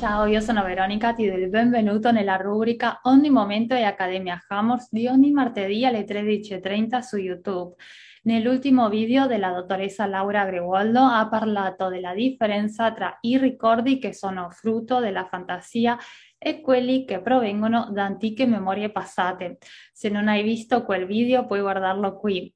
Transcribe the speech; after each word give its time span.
Ciao, 0.00 0.24
io 0.24 0.40
sono 0.40 0.64
Veronica, 0.64 1.12
ti 1.12 1.28
do 1.28 1.36
il 1.36 1.50
benvenuto 1.50 2.10
nella 2.10 2.36
rubrica 2.36 3.00
Ogni 3.02 3.28
momento 3.28 3.74
è 3.74 3.82
Accademia 3.82 4.42
Hammers 4.48 4.88
di 4.90 5.06
ogni 5.06 5.30
martedì 5.30 5.84
alle 5.84 6.06
13.30 6.06 7.00
su 7.00 7.18
YouTube. 7.18 7.74
Nell'ultimo 8.22 8.88
video 8.88 9.26
della 9.26 9.52
dottoressa 9.52 10.06
Laura 10.06 10.46
Greguoldo 10.46 11.00
ha 11.00 11.28
parlato 11.28 11.88
della 11.88 12.14
differenza 12.14 12.90
tra 12.92 13.18
i 13.20 13.36
ricordi 13.36 13.98
che 13.98 14.14
sono 14.14 14.48
frutto 14.48 15.00
della 15.00 15.26
fantasia 15.26 15.98
e 16.38 16.62
quelli 16.62 17.04
che 17.04 17.20
provengono 17.20 17.90
da 17.92 18.04
antiche 18.04 18.46
memorie 18.46 18.90
passate. 18.90 19.58
Se 19.92 20.08
non 20.08 20.28
hai 20.28 20.42
visto 20.42 20.82
quel 20.82 21.04
video 21.04 21.44
puoi 21.44 21.60
guardarlo 21.60 22.16
qui. 22.16 22.50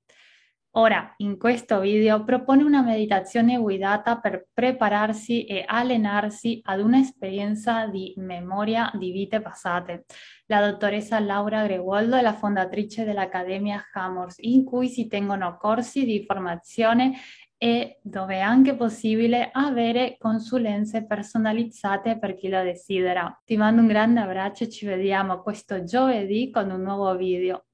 Ora, 0.76 1.14
in 1.18 1.38
questo 1.38 1.78
video 1.78 2.24
propone 2.24 2.64
una 2.64 2.82
meditazione 2.82 3.56
guidata 3.58 4.18
per 4.18 4.48
prepararsi 4.52 5.44
e 5.44 5.62
allenarsi 5.64 6.60
ad 6.64 6.80
un'esperienza 6.80 7.86
di 7.86 8.12
memoria 8.16 8.90
di 8.92 9.12
vite 9.12 9.40
passate. 9.40 10.04
La 10.46 10.68
dottoressa 10.68 11.20
Laura 11.20 11.62
Gregoldo 11.62 12.16
è 12.16 12.22
la 12.22 12.32
fondatrice 12.32 13.04
dell'Accademia 13.04 13.84
Hammers, 13.92 14.38
in 14.40 14.64
cui 14.64 14.88
si 14.88 15.06
tengono 15.06 15.56
corsi 15.58 16.04
di 16.04 16.24
formazione 16.26 17.12
e 17.56 18.00
dove 18.02 18.34
è 18.34 18.40
anche 18.40 18.74
possibile 18.74 19.50
avere 19.52 20.16
consulenze 20.18 21.06
personalizzate 21.06 22.18
per 22.18 22.34
chi 22.34 22.48
lo 22.48 22.60
desidera. 22.64 23.40
Ti 23.44 23.56
mando 23.56 23.80
un 23.80 23.86
grande 23.86 24.18
abbraccio 24.18 24.64
e 24.64 24.70
ci 24.70 24.86
vediamo 24.86 25.40
questo 25.40 25.84
giovedì 25.84 26.50
con 26.50 26.68
un 26.68 26.82
nuovo 26.82 27.14
video. 27.16 27.66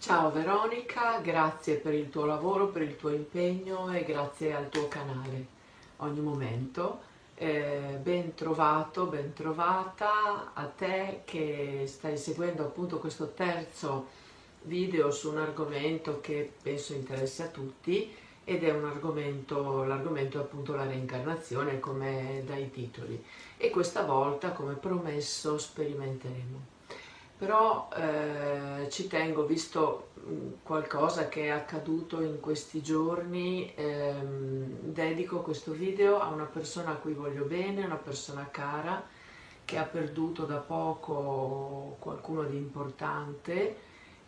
Ciao 0.00 0.30
Veronica, 0.30 1.18
grazie 1.18 1.74
per 1.74 1.92
il 1.92 2.08
tuo 2.08 2.24
lavoro, 2.24 2.68
per 2.68 2.82
il 2.82 2.96
tuo 2.96 3.10
impegno 3.10 3.92
e 3.92 4.04
grazie 4.04 4.54
al 4.54 4.68
tuo 4.68 4.86
canale. 4.86 5.46
Ogni 5.96 6.20
momento. 6.20 7.00
Eh, 7.34 7.98
ben 8.00 8.32
trovato, 8.34 9.06
ben 9.06 9.32
trovata 9.32 10.52
a 10.54 10.64
te 10.66 11.22
che 11.24 11.82
stai 11.88 12.16
seguendo 12.16 12.62
appunto 12.62 13.00
questo 13.00 13.32
terzo 13.32 14.06
video 14.62 15.10
su 15.10 15.30
un 15.30 15.38
argomento 15.38 16.20
che 16.20 16.48
penso 16.62 16.92
interessi 16.92 17.42
a 17.42 17.48
tutti 17.48 18.14
ed 18.44 18.62
è 18.62 18.70
un 18.70 18.84
argomento, 18.84 19.82
l'argomento 19.82 20.38
è 20.38 20.42
appunto 20.42 20.76
la 20.76 20.86
reincarnazione 20.86 21.80
come 21.80 22.44
dai 22.46 22.70
titoli. 22.70 23.20
E 23.56 23.70
questa 23.70 24.04
volta 24.04 24.52
come 24.52 24.74
promesso 24.74 25.58
sperimenteremo 25.58 26.76
però 27.38 27.88
eh, 27.94 28.90
ci 28.90 29.06
tengo, 29.06 29.46
visto 29.46 30.08
qualcosa 30.62 31.28
che 31.28 31.44
è 31.44 31.48
accaduto 31.50 32.20
in 32.20 32.40
questi 32.40 32.82
giorni, 32.82 33.72
ehm, 33.76 34.80
dedico 34.80 35.40
questo 35.42 35.70
video 35.70 36.20
a 36.20 36.28
una 36.28 36.44
persona 36.44 36.90
a 36.90 36.94
cui 36.96 37.12
voglio 37.12 37.44
bene, 37.44 37.84
una 37.84 37.94
persona 37.94 38.48
cara 38.50 39.02
che 39.64 39.78
ha 39.78 39.84
perduto 39.84 40.44
da 40.44 40.56
poco 40.56 41.96
qualcuno 42.00 42.42
di 42.42 42.56
importante 42.56 43.76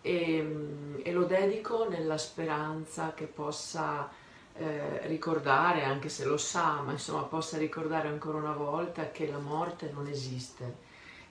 e, 0.03 0.67
e 1.03 1.13
lo 1.13 1.25
dedico 1.25 1.89
nella 1.89 2.17
speranza 2.17 3.13
che 3.15 3.25
possa 3.25 4.09
eh, 4.55 5.07
ricordare, 5.09 5.83
anche 5.83 6.09
se 6.09 6.25
lo 6.25 6.37
sa, 6.37 6.81
ma 6.83 6.93
insomma 6.93 7.23
possa 7.23 7.59
ricordare 7.59 8.09
ancora 8.09 8.39
una 8.39 8.53
volta 8.53 9.11
che 9.11 9.27
la 9.27 9.39
morte 9.39 9.91
non 9.93 10.07
esiste 10.07 10.89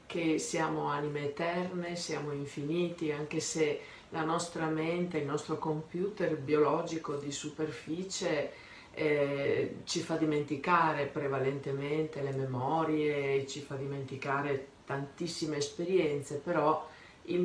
che 0.10 0.40
siamo 0.40 0.88
anime 0.88 1.26
eterne, 1.26 1.96
siamo 1.96 2.32
infiniti, 2.32 3.12
anche 3.12 3.40
se 3.40 3.80
la 4.10 4.24
nostra 4.24 4.66
mente, 4.66 5.20
il 5.20 5.26
nostro 5.28 5.60
computer 5.60 6.36
biologico 6.36 7.14
di 7.16 7.32
superficie 7.32 8.52
eh, 8.96 9.76
ci 9.84 10.00
fa 10.00 10.16
dimenticare 10.16 11.06
prevalentemente 11.06 12.24
le 12.24 12.32
memorie, 12.32 13.46
ci 13.46 13.60
fa 13.60 13.76
dimenticare 13.76 14.70
tantissime 14.84 15.58
esperienze, 15.58 16.38
però 16.38 16.90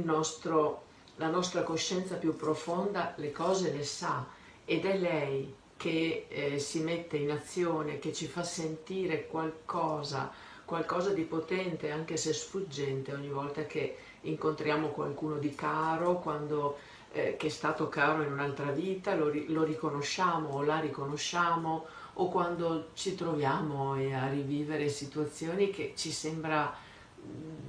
nostro, 0.03 0.85
la 1.17 1.29
nostra 1.29 1.65
coscienza 1.65 2.15
più 2.15 2.35
profonda 2.35 3.13
le 3.19 3.31
cose 3.31 3.73
le 3.73 3.85
sa 3.85 4.27
ed 4.65 4.87
è 4.87 4.97
lei 4.97 5.55
che 5.77 6.25
eh, 6.31 6.59
si 6.59 6.81
mette 6.81 7.19
in 7.19 7.31
azione, 7.31 7.99
che 7.99 8.15
ci 8.15 8.27
fa 8.27 8.43
sentire 8.43 9.27
qualcosa 9.27 10.44
qualcosa 10.65 11.11
di 11.11 11.23
potente, 11.23 11.91
anche 11.91 12.17
se 12.17 12.33
sfuggente, 12.33 13.13
ogni 13.13 13.29
volta 13.29 13.65
che 13.65 13.97
incontriamo 14.23 14.89
qualcuno 14.89 15.37
di 15.39 15.55
caro, 15.55 16.19
quando, 16.19 16.79
eh, 17.13 17.37
che 17.37 17.47
è 17.47 17.51
stato 17.51 17.89
caro 17.89 18.23
in 18.23 18.33
un'altra 18.33 18.71
vita, 18.71 19.15
lo, 19.15 19.31
lo, 19.49 19.63
riconosciamo 19.65 20.49
o 20.51 20.63
la 20.63 20.81
riconosciamo, 20.81 21.87
o 22.15 22.29
quando 22.29 22.89
ci 22.95 23.15
troviamo 23.15 23.93
a 23.93 24.29
rivivere 24.29 24.89
situazioni 24.89 25.71
che 25.71 25.93
ci 25.97 26.11
sembra 26.11 26.75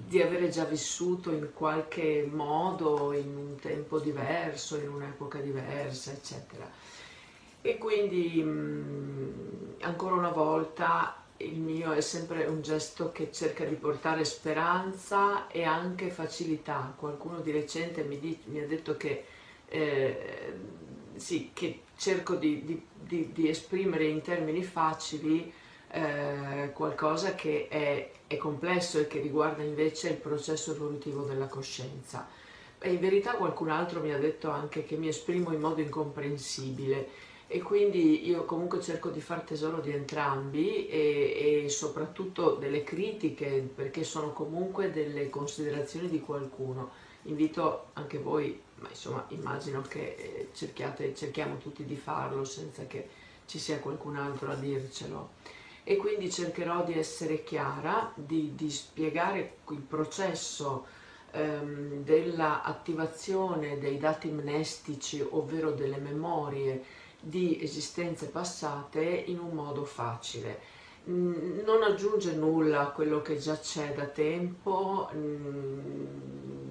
di 0.07 0.21
avere 0.21 0.49
già 0.49 0.65
vissuto 0.65 1.31
in 1.31 1.49
qualche 1.53 2.29
modo, 2.31 3.13
in 3.13 3.35
un 3.35 3.55
tempo 3.59 3.99
diverso, 3.99 4.77
in 4.77 4.89
un'epoca 4.89 5.39
diversa, 5.39 6.11
eccetera. 6.11 6.69
E 7.61 7.77
quindi 7.77 8.43
ancora 9.81 10.13
una 10.13 10.29
volta 10.29 11.24
il 11.37 11.59
mio 11.59 11.91
è 11.91 12.01
sempre 12.01 12.45
un 12.45 12.61
gesto 12.61 13.11
che 13.11 13.31
cerca 13.31 13.65
di 13.65 13.75
portare 13.75 14.23
speranza 14.23 15.47
e 15.47 15.63
anche 15.63 16.09
facilità. 16.09 16.93
Qualcuno 16.97 17.39
di 17.39 17.51
recente 17.51 18.03
mi, 18.03 18.19
di, 18.19 18.37
mi 18.45 18.61
ha 18.61 18.67
detto 18.67 18.95
che, 18.95 19.25
eh, 19.67 20.53
sì, 21.15 21.51
che 21.53 21.81
cerco 21.97 22.35
di, 22.35 22.63
di, 22.95 23.31
di, 23.33 23.49
esprimere 23.49 24.05
in 24.05 24.21
termini 24.21 24.63
facili 24.63 25.51
eh, 25.91 26.71
qualcosa 26.73 27.35
che 27.35 27.67
è, 27.69 28.11
è, 28.27 28.37
complesso 28.37 28.99
e 28.99 29.07
che 29.07 29.19
riguarda 29.19 29.63
invece 29.63 30.09
il 30.09 30.17
processo 30.17 30.71
evolutivo 30.71 31.23
della 31.23 31.47
coscienza. 31.47 32.27
E 32.79 32.93
in 32.93 32.99
verità 32.99 33.33
qualcun 33.33 33.69
altro 33.69 33.99
mi 33.99 34.13
ha 34.13 34.17
detto 34.17 34.49
anche 34.51 34.85
che 34.85 34.95
mi 34.95 35.09
esprimo 35.09 35.51
in 35.51 35.59
modo 35.59 35.81
incomprensibile 35.81 37.33
e 37.47 37.61
quindi 37.61 38.27
io 38.27 38.43
comunque 38.45 38.81
cerco 38.81 39.09
di 39.09 39.21
far 39.21 39.41
tesoro 39.41 39.79
di 39.79 39.91
entrambi 39.91 40.87
e, 40.87 41.63
e, 41.65 41.69
soprattutto 41.69 42.55
delle 42.55 42.83
critiche 42.83 43.67
perché 43.73 44.03
sono 44.03 44.33
comunque 44.33 44.91
delle 44.91 45.29
considerazioni 45.29 46.09
di 46.09 46.19
qualcuno. 46.19 46.89
Invito 47.23 47.87
anche 47.93 48.17
voi, 48.17 48.59
ma 48.79 48.89
insomma 48.89 49.25
immagino 49.29 49.81
che 49.81 50.15
eh, 50.17 50.49
cerchiate, 50.53 51.13
cerchiamo 51.13 51.57
tutti 51.57 51.85
di 51.85 51.95
farlo 51.95 52.43
senza 52.45 52.87
che 52.87 53.07
ci 53.45 53.59
sia 53.59 53.79
qualcun 53.79 54.15
altro 54.15 54.51
a 54.51 54.55
dircelo. 54.55 55.29
E 55.83 55.97
quindi 55.97 56.31
cercherò 56.31 56.83
di 56.83 56.97
essere 56.97 57.43
chiara, 57.43 58.11
di, 58.15 58.53
di 58.55 58.71
spiegare 58.71 59.57
il 59.69 59.81
processo 59.81 60.87
ehm, 61.29 62.03
dell'attivazione 62.03 63.77
dei 63.77 63.99
dati 63.99 64.29
mnestici, 64.29 65.23
ovvero 65.29 65.71
delle 65.71 65.97
memorie, 65.97 66.83
di 67.27 67.61
esistenze 67.61 68.27
passate 68.27 69.03
in 69.03 69.39
un 69.39 69.49
modo 69.51 69.83
facile. 69.83 70.73
Non 71.05 71.83
aggiunge 71.83 72.33
nulla 72.33 72.81
a 72.81 72.89
quello 72.89 73.21
che 73.21 73.37
già 73.37 73.57
c'è 73.59 73.93
da 73.93 74.05
tempo 74.05 75.09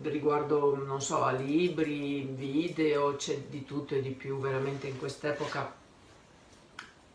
riguardo, 0.03 0.76
non 0.76 1.00
so, 1.00 1.22
a 1.22 1.32
libri, 1.32 2.22
video, 2.22 3.16
c'è 3.16 3.38
di 3.48 3.64
tutto 3.64 3.94
e 3.94 4.03
di 4.03 4.10
più 4.10 4.38
veramente 4.38 4.87
in 4.87 4.98
quest'epoca, 4.98 5.75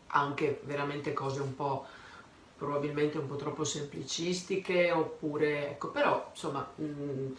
anche 0.08 0.60
veramente 0.64 1.12
cose 1.12 1.40
un 1.40 1.54
po' 1.54 1.86
probabilmente 2.56 3.16
un 3.16 3.26
po' 3.26 3.36
troppo 3.36 3.64
semplicistiche 3.64 4.92
oppure 4.92 5.70
ecco 5.70 5.88
però 5.88 6.28
insomma 6.30 6.68
mh, 6.74 7.32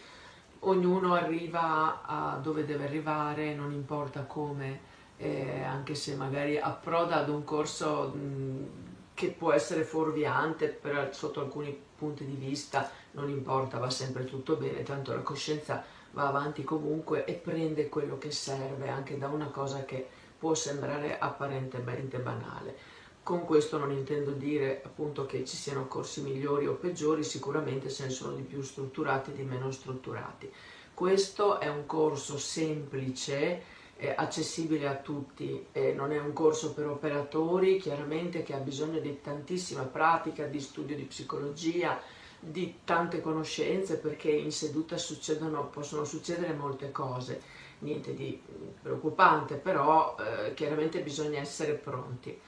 ognuno 0.61 1.13
arriva 1.13 2.01
a 2.03 2.38
dove 2.38 2.66
deve 2.66 2.85
arrivare 2.85 3.53
non 3.53 3.72
importa 3.72 4.22
come 4.22 4.90
eh, 5.21 5.61
anche 5.63 5.93
se 5.93 6.15
magari 6.15 6.57
approda 6.57 7.17
ad 7.17 7.29
un 7.29 7.43
corso 7.43 8.07
mh, 8.07 8.67
che 9.13 9.27
può 9.27 9.51
essere 9.51 9.83
fuorviante 9.83 10.67
per, 10.67 11.09
sotto 11.13 11.41
alcuni 11.41 11.79
punti 11.96 12.25
di 12.25 12.34
vista, 12.34 12.90
non 13.11 13.29
importa, 13.29 13.78
va 13.78 13.91
sempre 13.91 14.25
tutto 14.25 14.55
bene, 14.55 14.81
tanto 14.81 15.13
la 15.13 15.22
coscienza 15.22 15.84
va 16.13 16.28
avanti 16.28 16.63
comunque 16.63 17.25
e 17.25 17.34
prende 17.34 17.87
quello 17.87 18.17
che 18.17 18.31
serve 18.31 18.90
anche 18.90 19.17
da 19.17 19.28
una 19.28 19.47
cosa 19.47 19.85
che 19.85 20.07
può 20.40 20.55
sembrare 20.55 21.19
apparentemente 21.19 22.17
banale. 22.17 22.75
Con 23.22 23.46
questo 23.46 23.78
non 23.78 23.91
intendo 23.91 24.31
dire 24.31 24.81
appunto 24.84 25.28
che 25.28 25.46
ci 25.46 25.55
siano 25.55 25.85
corsi 25.85 26.22
migliori 26.22 26.66
o 26.66 26.73
peggiori, 26.73 27.23
sicuramente 27.23 27.91
ce 27.91 28.05
ne 28.05 28.09
sono 28.09 28.34
di 28.34 28.41
più 28.41 28.63
strutturati 28.63 29.29
e 29.29 29.35
di 29.35 29.43
meno 29.43 29.69
strutturati. 29.69 30.51
Questo 30.96 31.59
è 31.59 31.69
un 31.69 31.85
corso 31.85 32.40
semplice 32.40 33.79
accessibile 34.09 34.87
a 34.87 34.95
tutti, 34.95 35.67
eh, 35.71 35.93
non 35.93 36.11
è 36.11 36.19
un 36.19 36.33
corso 36.33 36.73
per 36.73 36.87
operatori, 36.87 37.77
chiaramente 37.77 38.41
che 38.41 38.55
ha 38.55 38.59
bisogno 38.59 38.99
di 38.99 39.21
tantissima 39.21 39.83
pratica, 39.83 40.45
di 40.45 40.59
studio 40.59 40.95
di 40.95 41.03
psicologia, 41.03 41.99
di 42.39 42.79
tante 42.83 43.21
conoscenze 43.21 43.97
perché 43.97 44.31
in 44.31 44.51
seduta 44.51 44.95
possono 45.71 46.03
succedere 46.03 46.53
molte 46.53 46.91
cose, 46.91 47.41
niente 47.79 48.15
di 48.15 48.41
preoccupante, 48.81 49.55
però 49.55 50.15
eh, 50.17 50.55
chiaramente 50.55 51.01
bisogna 51.01 51.39
essere 51.39 51.73
pronti. 51.73 52.39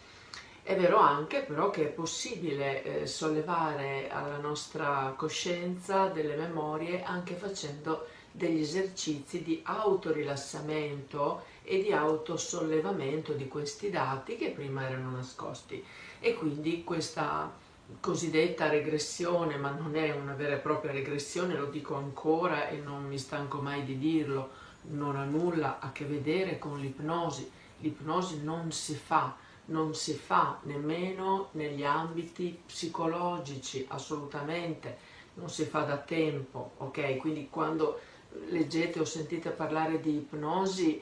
È 0.64 0.76
vero 0.76 0.98
anche 0.98 1.42
però 1.42 1.70
che 1.70 1.84
è 1.84 1.92
possibile 1.92 2.84
eh, 2.84 3.06
sollevare 3.06 4.10
alla 4.10 4.38
nostra 4.38 5.14
coscienza 5.16 6.08
delle 6.08 6.36
memorie 6.36 7.04
anche 7.04 7.36
facendo 7.36 8.08
degli 8.36 8.62
esercizi 8.62 9.44
di 9.44 9.62
autorilassamento 9.64 11.44
e 11.64 11.84
di 11.84 11.94
autosollevamento 11.94 13.34
di 13.34 13.48
questi 13.48 13.92
dati 13.92 14.36
che 14.36 14.50
prima 14.50 14.88
erano 14.90 15.12
nascosti. 15.12 15.84
E 16.20 16.34
quindi 16.34 16.84
questa 16.84 17.52
cosiddetta 18.00 18.70
regressione, 18.70 19.58
ma 19.58 19.70
non 19.70 19.96
è 19.96 20.12
una 20.12 20.34
vera 20.34 20.56
e 20.56 20.60
propria 20.60 20.92
regressione, 20.92 21.56
lo 21.56 21.68
dico 21.68 21.94
ancora 21.96 22.70
e 22.70 22.78
non 22.78 23.06
mi 23.06 23.20
stanco 23.20 23.62
mai 23.62 23.86
di 23.86 24.00
dirlo, 24.00 24.50
non 24.90 25.16
ha 25.16 25.26
nulla 25.26 25.78
a 25.80 25.92
che 25.92 26.06
vedere 26.06 26.58
con 26.58 26.80
l'ipnosi. 26.80 27.50
L'ipnosi 27.78 28.42
non 28.44 28.72
si 28.72 28.96
fa 28.96 29.36
non 29.66 29.96
si 29.96 30.14
fa 30.14 30.60
nemmeno 30.64 31.48
negli 31.52 31.86
ambiti 31.86 32.60
psicologici, 32.66 33.86
assolutamente, 33.88 34.98
non 35.36 35.50
si 35.50 35.64
fa 35.66 35.82
da 35.82 35.98
tempo, 35.98 36.72
ok? 36.78 37.18
Quindi 37.18 37.48
quando 37.50 38.00
leggete 38.50 39.00
o 39.00 39.06
sentite 39.06 39.50
parlare 39.50 40.00
di 40.00 40.16
ipnosi, 40.16 41.02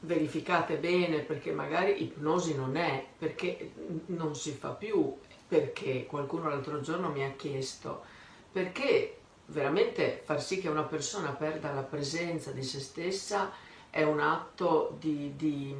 verificate 0.00 0.76
bene 0.76 1.20
perché 1.20 1.52
magari 1.52 2.02
ipnosi 2.02 2.54
non 2.54 2.76
è, 2.76 3.04
perché 3.18 3.72
non 4.06 4.34
si 4.34 4.52
fa 4.52 4.70
più, 4.70 5.14
perché 5.46 6.06
qualcuno 6.06 6.48
l'altro 6.48 6.80
giorno 6.80 7.10
mi 7.10 7.24
ha 7.24 7.32
chiesto, 7.32 8.02
perché 8.50 9.16
veramente 9.46 10.22
far 10.24 10.40
sì 10.42 10.60
che 10.60 10.68
una 10.68 10.84
persona 10.84 11.30
perda 11.30 11.72
la 11.72 11.82
presenza 11.82 12.52
di 12.52 12.62
se 12.62 12.80
stessa 12.80 13.50
è 13.90 14.02
un 14.02 14.20
atto 14.20 14.96
di, 14.98 15.34
di 15.36 15.74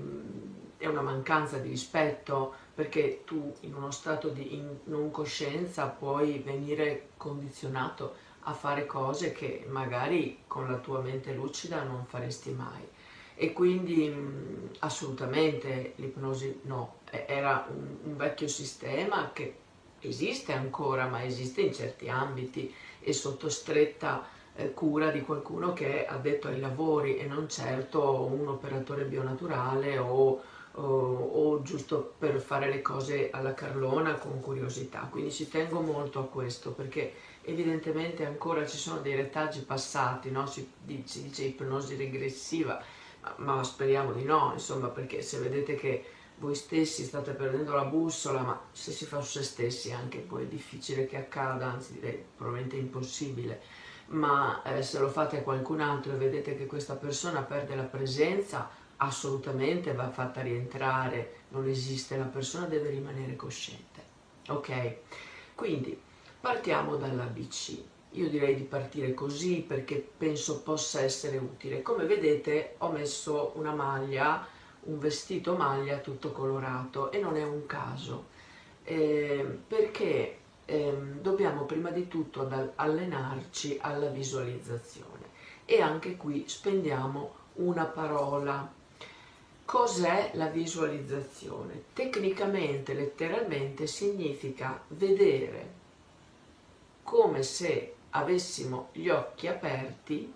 è 0.76 0.86
una 0.86 1.02
mancanza 1.02 1.58
di 1.58 1.69
rispetto 1.69 2.54
perché 2.75 3.22
tu 3.25 3.54
in 3.60 3.75
uno 3.75 3.90
stato 3.90 4.28
di 4.28 4.64
non 4.84 5.10
coscienza 5.10 5.86
puoi 5.86 6.38
venire 6.38 7.10
condizionato 7.19 8.28
a 8.44 8.52
fare 8.54 8.87
cose 8.87 9.32
che 9.32 9.64
magari 9.69 10.44
con 10.46 10.70
la 10.70 10.78
tua 10.78 11.00
mente 11.00 11.32
lucida 11.34 11.82
non 11.82 12.04
faresti 12.06 12.50
mai. 12.52 12.87
E 13.34 13.52
quindi 13.52 14.08
mh, 14.08 14.70
assolutamente 14.81 15.94
l'ipnosi 15.96 16.60
no, 16.64 17.00
era 17.10 17.66
un, 17.70 17.96
un 18.02 18.16
vecchio 18.16 18.48
sistema 18.48 19.31
che 19.32 19.54
esiste 20.00 20.52
ancora, 20.52 21.06
ma 21.06 21.25
esiste 21.25 21.60
in 21.62 21.72
certi 21.72 22.08
ambiti 22.08 22.72
e 23.00 23.12
sotto 23.12 23.48
stretta 23.48 24.26
eh, 24.54 24.72
cura 24.75 25.10
di 25.10 25.20
qualcuno 25.22 25.72
che 25.72 26.04
è 26.06 26.12
addetto 26.12 26.48
ai 26.48 26.60
lavori 26.60 27.16
e 27.16 27.26
non 27.26 27.48
certo 27.48 28.25
un 28.25 28.48
operatore 28.48 29.04
bionaturale 29.04 29.98
o 29.98 30.43
o, 30.72 30.82
o, 30.82 31.62
giusto 31.62 32.14
per 32.19 32.40
fare 32.40 32.69
le 32.69 32.81
cose 32.82 33.31
alla 33.31 33.55
carlona 33.55 34.14
con 34.14 34.40
curiosità. 34.40 35.08
Quindi 35.11 35.32
ci 35.32 35.49
tengo 35.49 35.81
molto 35.81 36.20
a 36.20 36.26
questo 36.26 36.72
perché 36.72 37.12
evidentemente 37.43 38.25
ancora 38.25 38.67
ci 38.67 38.76
sono 38.76 39.00
dei 39.00 39.17
retaggi 39.17 39.61
passati, 39.61 40.31
no? 40.31 40.46
si, 40.46 40.70
si, 41.05 41.22
dice 41.22 41.44
ipnosi 41.44 41.96
regressiva, 41.96 42.82
ma, 43.22 43.55
ma, 43.55 43.64
speriamo 43.64 44.12
di 44.12 44.25
no, 44.25 44.50
insomma, 44.52 44.88
perché 44.88 45.22
se 45.22 45.38
vedete 45.38 45.75
che 45.75 46.05
voi 46.38 46.55
stessi 46.55 47.05
state 47.05 47.32
perdendo 47.32 47.75
la 47.75 47.84
bussola, 47.84 48.40
ma 48.40 48.61
se 48.72 48.93
si 48.93 49.05
fa 49.05 49.20
su 49.20 49.38
se 49.38 49.44
stessi 49.44 49.93
anche 49.93 50.19
poi 50.19 50.44
è 50.44 50.46
difficile 50.46 51.06
che 51.06 51.19
accada, 51.19 51.67
anzi 51.67 51.94
direi 51.94 52.25
probabilmente 52.37 52.76
impossibile, 52.76 53.61
ma 54.08 54.62
eh, 54.62 54.82
se 54.82 54.99
lo 54.99 55.08
fate 55.08 55.38
a 55.38 55.43
qualcun 55.43 55.81
altro 55.81 56.12
e 56.12 56.17
vedete 56.17 56.56
che 56.56 56.67
questa 56.67 56.94
persona 56.94 57.43
perde 57.43 57.75
la 57.75 57.82
presenza, 57.82 58.70
assolutamente 59.02 59.93
va 59.93 60.11
fatta 60.11 60.43
rientrare, 60.43 61.43
non 61.49 61.67
esiste, 61.69 62.17
la 62.17 62.25
persona 62.25 62.67
deve 62.67 62.91
rimanere 62.91 63.37
cosciente. 63.37 64.02
Ok? 64.49 64.94
Quindi 65.55 65.99
partiamo 66.41 66.97
dall'ABC. 66.97 67.82
Io 68.14 68.29
direi 68.29 68.56
di 68.56 68.64
partire 68.64 69.14
così 69.14 69.64
perché 69.67 69.97
penso 70.17 70.62
possa 70.62 71.00
essere 71.00 71.37
utile. 71.37 71.82
Come 71.82 72.05
vedete 72.06 72.75
ho 72.79 72.91
messo 72.91 73.52
una 73.55 73.73
maglia, 73.73 74.47
un 74.82 74.99
vestito 74.99 75.55
maglia 75.55 75.99
tutto 75.99 76.32
colorato 76.32 77.12
e 77.12 77.20
non 77.20 77.37
è 77.37 77.44
un 77.44 77.67
caso, 77.67 78.26
eh, 78.82 79.58
perché 79.67 80.38
eh, 80.64 80.93
dobbiamo 81.20 81.64
prima 81.64 81.91
di 81.91 82.08
tutto 82.08 82.49
allenarci 82.75 83.79
alla 83.81 84.08
visualizzazione 84.08 85.29
e 85.64 85.81
anche 85.81 86.17
qui 86.17 86.44
spendiamo 86.49 87.35
una 87.55 87.85
parola 87.85 88.79
Cos'è 89.70 90.32
la 90.34 90.49
visualizzazione? 90.49 91.84
Tecnicamente, 91.93 92.93
letteralmente, 92.93 93.87
significa 93.87 94.82
vedere 94.88 95.75
come 97.05 97.44
se 97.44 97.94
avessimo 98.11 98.88
gli 98.90 99.08
occhi 99.08 99.46
aperti 99.46 100.34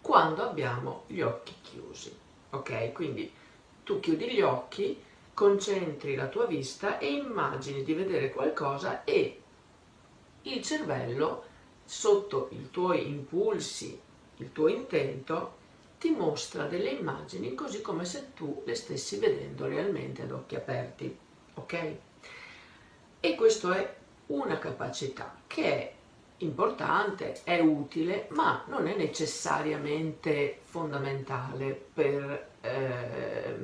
quando 0.00 0.42
abbiamo 0.42 1.04
gli 1.06 1.20
occhi 1.20 1.54
chiusi. 1.62 2.12
Ok? 2.50 2.90
Quindi 2.90 3.32
tu 3.84 4.00
chiudi 4.00 4.32
gli 4.32 4.40
occhi, 4.40 5.00
concentri 5.32 6.16
la 6.16 6.26
tua 6.26 6.46
vista 6.46 6.98
e 6.98 7.06
immagini 7.06 7.84
di 7.84 7.94
vedere 7.94 8.32
qualcosa 8.32 9.04
e 9.04 9.40
il 10.42 10.60
cervello, 10.64 11.44
sotto 11.84 12.48
i 12.50 12.68
tuoi 12.72 13.06
impulsi, 13.06 13.96
il 14.38 14.50
tuo 14.50 14.66
intento, 14.66 15.58
ti 16.00 16.10
mostra 16.12 16.64
delle 16.64 16.88
immagini 16.88 17.54
così 17.54 17.82
come 17.82 18.06
se 18.06 18.32
tu 18.32 18.62
le 18.64 18.74
stessi 18.74 19.18
vedendo 19.18 19.66
realmente 19.66 20.22
ad 20.22 20.32
occhi 20.32 20.54
aperti, 20.56 21.14
ok? 21.54 21.94
E 23.20 23.34
questo 23.34 23.70
è 23.70 23.96
una 24.28 24.58
capacità 24.58 25.36
che 25.46 25.64
è 25.64 25.92
importante, 26.38 27.40
è 27.44 27.60
utile, 27.60 28.28
ma 28.30 28.64
non 28.68 28.86
è 28.86 28.96
necessariamente 28.96 30.60
fondamentale 30.62 31.78
per 31.92 32.48
eh, 32.62 33.56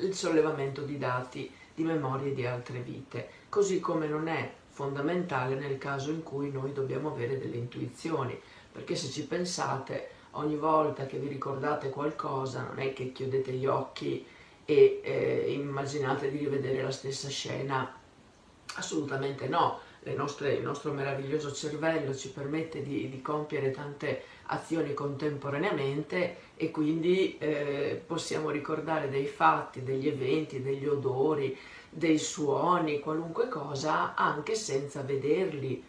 il 0.00 0.12
sollevamento 0.12 0.82
di 0.82 0.98
dati 0.98 1.48
di 1.72 1.84
memorie 1.84 2.34
di 2.34 2.44
altre 2.44 2.80
vite, 2.80 3.28
così 3.48 3.78
come 3.78 4.08
non 4.08 4.26
è 4.26 4.52
fondamentale 4.70 5.54
nel 5.54 5.78
caso 5.78 6.10
in 6.10 6.24
cui 6.24 6.50
noi 6.50 6.72
dobbiamo 6.72 7.12
avere 7.12 7.38
delle 7.38 7.58
intuizioni, 7.58 8.36
perché 8.72 8.96
se 8.96 9.08
ci 9.08 9.24
pensate 9.24 10.13
ogni 10.34 10.56
volta 10.56 11.06
che 11.06 11.18
vi 11.18 11.28
ricordate 11.28 11.90
qualcosa 11.90 12.62
non 12.62 12.78
è 12.78 12.92
che 12.92 13.12
chiudete 13.12 13.52
gli 13.52 13.66
occhi 13.66 14.24
e 14.64 15.00
eh, 15.02 15.52
immaginate 15.52 16.30
di 16.30 16.38
rivedere 16.38 16.82
la 16.82 16.90
stessa 16.90 17.28
scena, 17.28 17.94
assolutamente 18.76 19.48
no. 19.48 19.80
Nostre, 20.16 20.52
il 20.52 20.62
nostro 20.62 20.92
meraviglioso 20.92 21.50
cervello 21.50 22.14
ci 22.14 22.28
permette 22.28 22.82
di, 22.82 23.08
di 23.08 23.22
compiere 23.22 23.70
tante 23.70 24.24
azioni 24.48 24.92
contemporaneamente 24.92 26.36
e 26.56 26.70
quindi 26.70 27.38
eh, 27.38 28.02
possiamo 28.06 28.50
ricordare 28.50 29.08
dei 29.08 29.24
fatti, 29.24 29.82
degli 29.82 30.06
eventi, 30.06 30.60
degli 30.60 30.86
odori, 30.86 31.56
dei 31.88 32.18
suoni, 32.18 33.00
qualunque 33.00 33.48
cosa, 33.48 34.14
anche 34.14 34.54
senza 34.54 35.00
vederli 35.00 35.82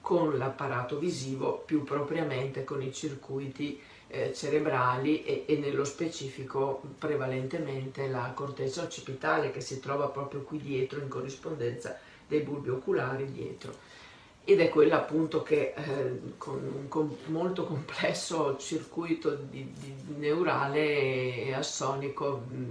con 0.00 0.36
l'apparato 0.38 0.98
visivo, 0.98 1.62
più 1.64 1.84
propriamente 1.84 2.64
con 2.64 2.82
i 2.82 2.92
circuiti 2.92 3.80
eh, 4.08 4.32
cerebrali 4.34 5.22
e, 5.24 5.44
e, 5.46 5.56
nello 5.58 5.84
specifico 5.84 6.80
prevalentemente 6.98 8.08
la 8.08 8.32
corteccia 8.34 8.82
occipitale 8.82 9.50
che 9.50 9.60
si 9.60 9.80
trova 9.80 10.08
proprio 10.08 10.40
qui 10.40 10.58
dietro 10.58 11.00
in 11.00 11.08
corrispondenza 11.08 11.98
dei 12.26 12.40
bulbi 12.40 12.70
oculari 12.70 13.30
dietro. 13.30 13.96
Ed 14.44 14.60
è 14.60 14.70
quella 14.70 14.96
appunto 14.96 15.42
che 15.42 15.74
eh, 15.76 16.20
con 16.38 16.56
un 16.56 16.88
com- 16.88 17.16
molto 17.26 17.64
complesso 17.66 18.56
circuito 18.56 19.34
di, 19.34 19.70
di 19.78 19.94
neurale 20.16 21.44
e 21.44 21.52
assonico 21.52 22.44
mh, 22.48 22.64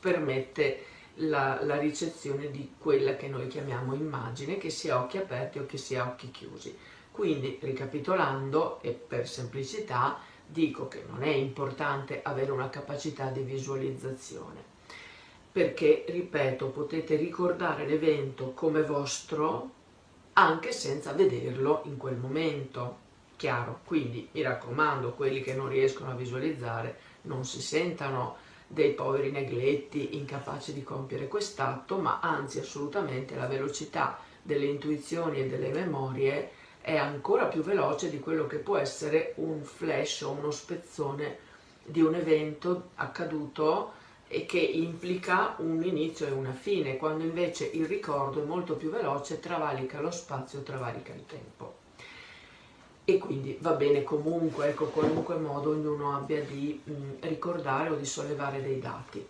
permette 0.00 0.84
la, 1.20 1.62
la, 1.62 1.78
ricezione 1.78 2.50
di 2.50 2.74
quella 2.78 3.16
che 3.16 3.28
noi 3.28 3.46
chiamiamo 3.48 3.94
immagine, 3.94 4.58
che 4.58 4.70
sia 4.70 5.00
occhi 5.00 5.18
aperti 5.18 5.58
o 5.58 5.66
che 5.66 5.76
sia 5.76 6.06
occhi 6.06 6.30
chiusi. 6.30 6.76
Quindi, 7.10 7.58
ricapitolando 7.60 8.80
e 8.82 8.92
per 8.92 9.28
semplicità, 9.28 10.18
dico 10.46 10.88
che 10.88 11.04
non 11.08 11.22
è 11.22 11.28
importante 11.28 12.20
avere 12.22 12.50
una 12.50 12.70
capacità 12.70 13.26
di 13.26 13.42
visualizzazione, 13.42 14.62
perché, 15.52 16.04
ripeto, 16.08 16.68
potete 16.68 17.16
ricordare 17.16 17.86
l'evento 17.86 18.52
come 18.52 18.82
vostro 18.82 19.78
anche 20.34 20.72
senza 20.72 21.12
vederlo 21.12 21.82
in 21.84 21.96
quel 21.96 22.16
momento. 22.16 23.08
Chiaro, 23.36 23.80
quindi 23.84 24.28
mi 24.32 24.42
raccomando, 24.42 25.12
quelli 25.12 25.42
che 25.42 25.54
non 25.54 25.68
riescono 25.68 26.10
a 26.10 26.14
visualizzare 26.14 26.98
non 27.22 27.44
si 27.44 27.60
sentano 27.60 28.36
dei 28.72 28.92
poveri 28.92 29.32
negletti 29.32 30.16
incapaci 30.16 30.72
di 30.72 30.84
compiere 30.84 31.26
quest'atto, 31.26 31.98
ma 31.98 32.20
anzi 32.20 32.60
assolutamente 32.60 33.34
la 33.34 33.48
velocità 33.48 34.16
delle 34.40 34.66
intuizioni 34.66 35.40
e 35.40 35.48
delle 35.48 35.70
memorie 35.70 36.52
è 36.80 36.96
ancora 36.96 37.46
più 37.46 37.62
veloce 37.62 38.10
di 38.10 38.20
quello 38.20 38.46
che 38.46 38.58
può 38.58 38.76
essere 38.76 39.32
un 39.38 39.64
flash 39.64 40.20
o 40.20 40.30
uno 40.30 40.52
spezzone 40.52 41.38
di 41.82 42.00
un 42.00 42.14
evento 42.14 42.90
accaduto 42.94 43.90
e 44.28 44.46
che 44.46 44.60
implica 44.60 45.56
un 45.58 45.82
inizio 45.82 46.28
e 46.28 46.30
una 46.30 46.52
fine, 46.52 46.96
quando 46.96 47.24
invece 47.24 47.66
il 47.66 47.86
ricordo 47.86 48.40
è 48.40 48.46
molto 48.46 48.76
più 48.76 48.88
veloce, 48.88 49.40
travalica 49.40 50.00
lo 50.00 50.12
spazio, 50.12 50.62
travalica 50.62 51.12
il 51.12 51.26
tempo. 51.26 51.79
E 53.10 53.18
quindi 53.18 53.58
va 53.60 53.72
bene 53.72 54.04
comunque, 54.04 54.68
ecco, 54.68 54.84
qualunque 54.84 55.34
modo 55.34 55.70
ognuno 55.70 56.14
abbia 56.14 56.44
di 56.44 56.80
mh, 56.84 57.26
ricordare 57.26 57.90
o 57.90 57.96
di 57.96 58.04
sollevare 58.04 58.62
dei 58.62 58.78
dati. 58.78 59.26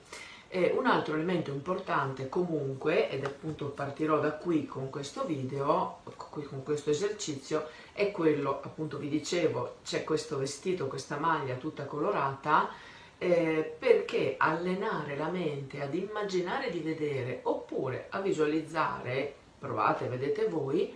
Eh, 0.49 0.75
un 0.77 0.85
altro 0.85 1.15
elemento 1.15 1.51
importante 1.51 2.29
comunque, 2.29 3.09
ed 3.09 3.25
appunto 3.25 3.69
partirò 3.69 4.21
da 4.21 4.33
qui 4.33 4.67
con 4.67 4.91
questo 4.91 5.25
video, 5.25 6.01
con 6.15 6.63
questo 6.63 6.91
esercizio, 6.91 7.69
è 7.95 8.11
quello, 8.11 8.61
appunto 8.63 8.99
vi 8.99 9.09
dicevo, 9.09 9.77
c'è 9.83 10.05
questo 10.05 10.37
vestito, 10.37 10.87
questa 10.87 11.17
maglia 11.17 11.55
tutta 11.55 11.87
colorata, 11.87 12.69
eh, 13.17 13.77
perché 13.79 14.35
allenare 14.37 15.17
la 15.17 15.29
mente 15.31 15.81
ad 15.81 15.95
immaginare 15.95 16.69
di 16.69 16.81
vedere 16.81 17.41
oppure 17.45 18.09
a 18.11 18.21
visualizzare, 18.21 19.35
provate, 19.59 20.07
vedete 20.07 20.49
voi, 20.49 20.95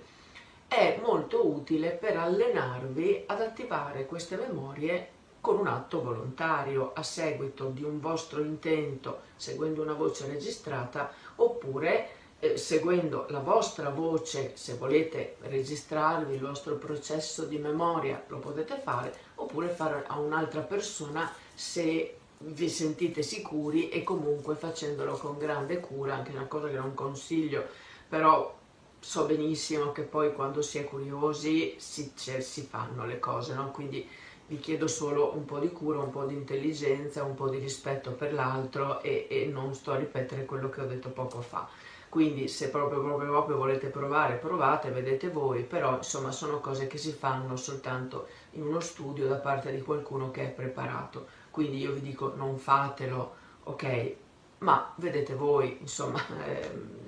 è 0.68 0.98
molto 1.02 1.46
utile 1.46 1.90
per 1.90 2.16
allenarvi 2.16 3.24
ad 3.26 3.40
attivare 3.40 4.06
queste 4.06 4.36
memorie 4.36 5.08
con 5.40 5.58
un 5.58 5.66
atto 5.66 6.02
volontario 6.02 6.92
a 6.94 7.02
seguito 7.02 7.66
di 7.68 7.82
un 7.82 8.00
vostro 8.00 8.40
intento, 8.40 9.20
seguendo 9.36 9.82
una 9.82 9.92
voce 9.92 10.26
registrata, 10.26 11.12
oppure 11.36 12.08
eh, 12.40 12.56
seguendo 12.56 13.26
la 13.28 13.40
vostra 13.40 13.90
voce, 13.90 14.52
se 14.56 14.74
volete 14.74 15.36
registrarvi 15.40 16.34
il 16.34 16.40
vostro 16.40 16.76
processo 16.76 17.44
di 17.44 17.58
memoria, 17.58 18.22
lo 18.28 18.38
potete 18.38 18.80
fare, 18.82 19.14
oppure 19.34 19.68
fare 19.68 20.04
a 20.06 20.18
un'altra 20.18 20.60
persona 20.60 21.30
se 21.54 22.16
vi 22.38 22.68
sentite 22.68 23.22
sicuri 23.22 23.88
e 23.88 24.02
comunque 24.02 24.54
facendolo 24.54 25.16
con 25.16 25.38
grande 25.38 25.80
cura, 25.80 26.14
anche 26.14 26.32
una 26.32 26.46
cosa 26.46 26.68
che 26.68 26.76
non 26.76 26.94
consiglio, 26.94 27.66
però 28.08 28.62
so 29.04 29.26
benissimo 29.26 29.92
che 29.92 30.00
poi 30.00 30.32
quando 30.32 30.62
si 30.62 30.78
è 30.78 30.84
curiosi 30.84 31.74
si, 31.76 32.10
si 32.14 32.62
fanno 32.62 33.04
le 33.04 33.18
cose, 33.18 33.52
no? 33.52 33.70
quindi 33.70 34.08
vi 34.46 34.58
chiedo 34.58 34.86
solo 34.86 35.34
un 35.34 35.44
po' 35.44 35.58
di 35.58 35.70
cura, 35.72 35.98
un 35.98 36.10
po' 36.10 36.24
di 36.24 36.32
intelligenza, 36.32 37.22
un 37.22 37.34
po' 37.34 37.50
di 37.50 37.58
rispetto 37.58 38.12
per 38.12 38.32
l'altro 38.32 39.02
e, 39.02 39.26
e, 39.28 39.44
non 39.44 39.74
sto 39.74 39.92
a 39.92 39.96
ripetere 39.96 40.46
quello 40.46 40.70
che 40.70 40.80
ho 40.80 40.86
detto 40.86 41.10
poco 41.10 41.42
fa. 41.42 41.68
Quindi 42.08 42.48
se 42.48 42.70
proprio, 42.70 43.02
proprio, 43.02 43.28
proprio 43.28 43.56
volete 43.58 43.88
provare, 43.88 44.36
provate, 44.36 44.90
vedete 44.90 45.28
voi, 45.28 45.64
però 45.64 45.96
insomma 45.96 46.32
sono 46.32 46.60
cose 46.60 46.86
che 46.86 46.96
si 46.96 47.12
fanno 47.12 47.56
soltanto 47.56 48.28
in 48.52 48.62
uno 48.62 48.80
studio 48.80 49.28
da 49.28 49.36
parte 49.36 49.70
di 49.70 49.82
qualcuno 49.82 50.30
che 50.30 50.44
è 50.44 50.48
preparato. 50.48 51.26
Quindi 51.50 51.78
io 51.78 51.92
vi 51.92 52.00
dico 52.00 52.32
non 52.36 52.56
fatelo, 52.56 53.34
ok? 53.64 54.14
Ma 54.58 54.92
vedete 54.96 55.34
voi, 55.34 55.76
insomma, 55.80 56.20
ehm, 56.46 57.03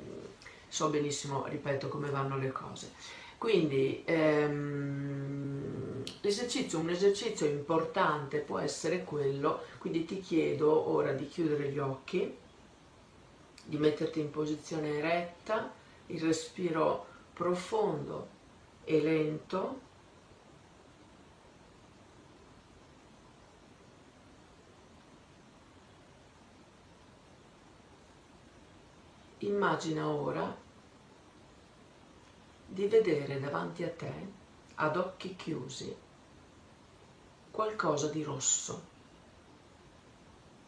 so 0.77 0.91
benissimo, 0.91 1.47
ripeto, 1.47 1.89
come 1.89 2.11
vanno 2.11 2.37
le 2.37 2.53
cose. 2.53 2.93
Quindi 3.39 4.03
ehm, 4.05 6.03
l'esercizio, 6.21 6.79
un 6.79 6.91
esercizio 6.91 7.47
importante 7.47 8.41
può 8.41 8.59
essere 8.59 9.03
quello, 9.03 9.63
quindi 9.79 10.05
ti 10.05 10.21
chiedo 10.21 10.91
ora 10.91 11.13
di 11.13 11.29
chiudere 11.29 11.71
gli 11.71 11.79
occhi, 11.79 12.37
di 13.65 13.77
metterti 13.79 14.21
in 14.21 14.31
posizione 14.31 14.99
eretta, 14.99 15.73
il 16.09 16.21
respiro 16.21 17.07
profondo 17.33 18.29
e 18.85 19.01
lento. 19.01 19.81
Immagina 29.39 30.07
ora 30.09 30.65
di 32.77 32.89
vedere 32.89 33.41
davanti 33.41 33.85
a 33.85 33.91
te, 33.91 34.13
ad 34.75 34.99
occhi 34.99 35.35
chiusi, 35.35 35.97
qualcosa 37.51 38.09
di 38.09 38.23
rosso. 38.23 38.83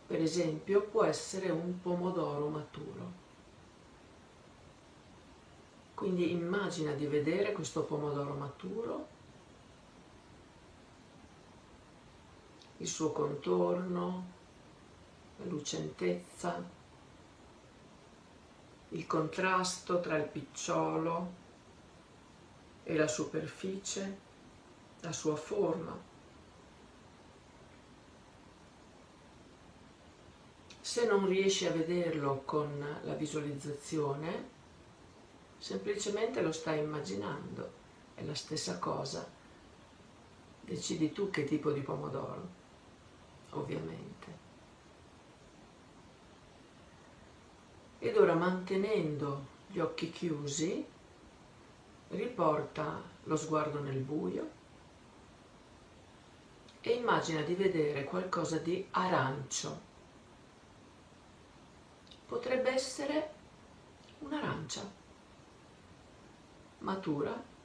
Per 0.06 0.18
esempio 0.18 0.84
può 0.84 1.04
essere 1.04 1.50
un 1.50 1.82
pomodoro 1.82 2.48
maturo. 2.48 3.12
Quindi 5.92 6.30
immagina 6.30 6.92
di 6.92 7.04
vedere 7.04 7.52
questo 7.52 7.82
pomodoro 7.82 8.32
maturo, 8.32 9.06
il 12.78 12.86
suo 12.86 13.12
contorno, 13.12 14.26
la 15.36 15.44
lucentezza, 15.44 16.66
il 18.88 19.06
contrasto 19.06 20.00
tra 20.00 20.16
il 20.16 20.24
picciolo 20.24 21.46
e 22.88 22.96
la 22.96 23.06
superficie, 23.06 24.18
la 25.00 25.12
sua 25.12 25.36
forma. 25.36 25.94
Se 30.80 31.04
non 31.04 31.26
riesci 31.26 31.66
a 31.66 31.70
vederlo 31.70 32.40
con 32.46 32.82
la 33.02 33.12
visualizzazione, 33.12 34.48
semplicemente 35.58 36.40
lo 36.40 36.50
stai 36.50 36.78
immaginando, 36.78 37.72
è 38.14 38.24
la 38.24 38.34
stessa 38.34 38.78
cosa. 38.78 39.30
Decidi 40.62 41.12
tu 41.12 41.28
che 41.28 41.44
tipo 41.44 41.70
di 41.72 41.82
pomodoro, 41.82 42.48
ovviamente. 43.50 44.26
Ed 47.98 48.16
ora 48.16 48.32
mantenendo 48.32 49.44
gli 49.66 49.78
occhi 49.78 50.10
chiusi, 50.10 50.96
riporta 52.08 53.02
lo 53.24 53.36
sguardo 53.36 53.80
nel 53.80 54.00
buio 54.00 54.56
e 56.80 56.92
immagina 56.92 57.42
di 57.42 57.54
vedere 57.54 58.04
qualcosa 58.04 58.58
di 58.58 58.86
arancio. 58.90 59.86
Potrebbe 62.26 62.70
essere 62.70 63.32
un'arancia 64.20 64.96
matura. 66.78 67.56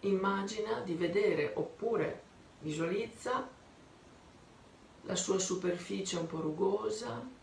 Immagina 0.00 0.80
di 0.80 0.94
vedere 0.94 1.52
oppure 1.56 2.22
visualizza 2.60 3.48
la 5.02 5.16
sua 5.16 5.38
superficie 5.38 6.16
un 6.16 6.26
po' 6.26 6.40
rugosa, 6.40 7.36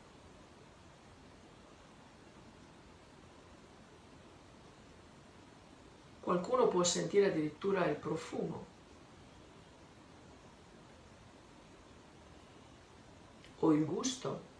Qualcuno 6.25 6.67
può 6.67 6.83
sentire 6.83 7.27
addirittura 7.27 7.85
il 7.85 7.97
profumo 7.97 8.65
o 13.59 13.71
il 13.71 13.85
gusto. 13.85 14.53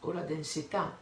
o 0.00 0.12
la 0.12 0.22
densità. 0.22 0.96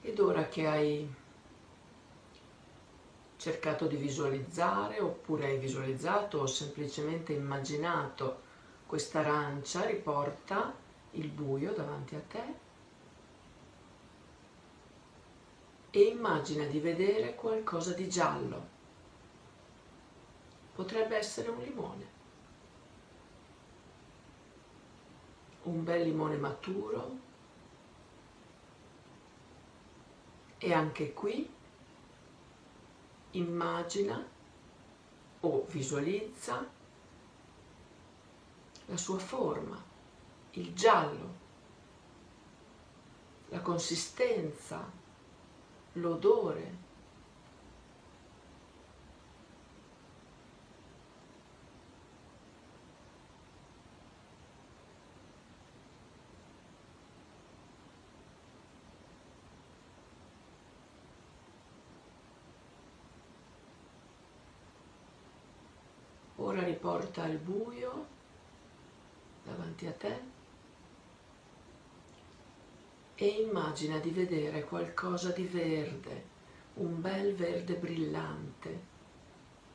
Ed 0.00 0.18
ora 0.18 0.48
che 0.48 0.66
hai 0.66 1.21
cercato 3.42 3.88
di 3.88 3.96
visualizzare 3.96 5.00
oppure 5.00 5.46
hai 5.46 5.58
visualizzato 5.58 6.38
o 6.38 6.46
semplicemente 6.46 7.32
immaginato 7.32 8.42
questa 8.86 9.18
arancia, 9.18 9.84
riporta 9.84 10.72
il 11.12 11.26
buio 11.26 11.72
davanti 11.72 12.14
a 12.14 12.20
te 12.20 12.54
e 15.90 16.02
immagina 16.02 16.66
di 16.66 16.78
vedere 16.78 17.34
qualcosa 17.34 17.94
di 17.94 18.08
giallo. 18.08 18.68
Potrebbe 20.76 21.16
essere 21.16 21.48
un 21.48 21.60
limone. 21.62 22.06
Un 25.64 25.82
bel 25.82 26.02
limone 26.04 26.36
maturo 26.36 27.16
e 30.58 30.72
anche 30.72 31.12
qui 31.12 31.60
immagina 33.32 34.24
o 35.40 35.66
visualizza 35.68 36.68
la 38.86 38.96
sua 38.96 39.18
forma, 39.18 39.82
il 40.52 40.74
giallo, 40.74 41.40
la 43.48 43.60
consistenza, 43.60 44.90
l'odore. 45.92 46.81
Ora 67.02 67.10
riporta 67.10 67.26
il 67.26 67.38
buio 67.38 68.06
davanti 69.44 69.86
a 69.86 69.92
te 69.92 70.20
e 73.16 73.26
immagina 73.26 73.98
di 73.98 74.10
vedere 74.10 74.62
qualcosa 74.62 75.30
di 75.30 75.44
verde, 75.44 76.24
un 76.74 77.00
bel 77.00 77.34
verde 77.34 77.74
brillante. 77.74 78.90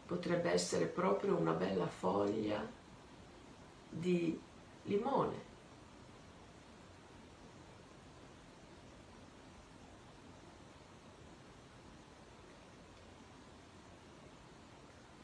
Potrebbe 0.05 0.51
essere 0.51 0.86
proprio 0.86 1.36
una 1.36 1.51
bella 1.51 1.88
foglia 1.88 2.65
di 3.89 4.39
limone. 4.84 5.46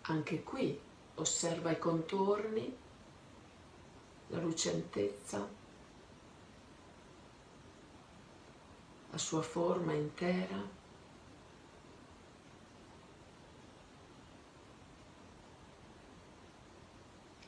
Anche 0.02 0.44
qui 0.44 0.92
osserva 1.16 1.72
i 1.72 1.78
contorni, 1.78 2.78
la 4.28 4.40
lucentezza, 4.40 5.48
la 9.12 9.18
sua 9.18 9.42
forma 9.42 9.94
intera. 9.94 10.82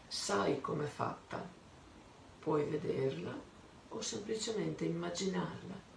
Sai 0.08 0.62
com'è 0.62 0.86
fatta, 0.86 1.48
puoi 2.40 2.66
vederla 2.66 3.34
o 3.90 4.02
semplicemente 4.02 4.86
immaginarla. 4.86 5.95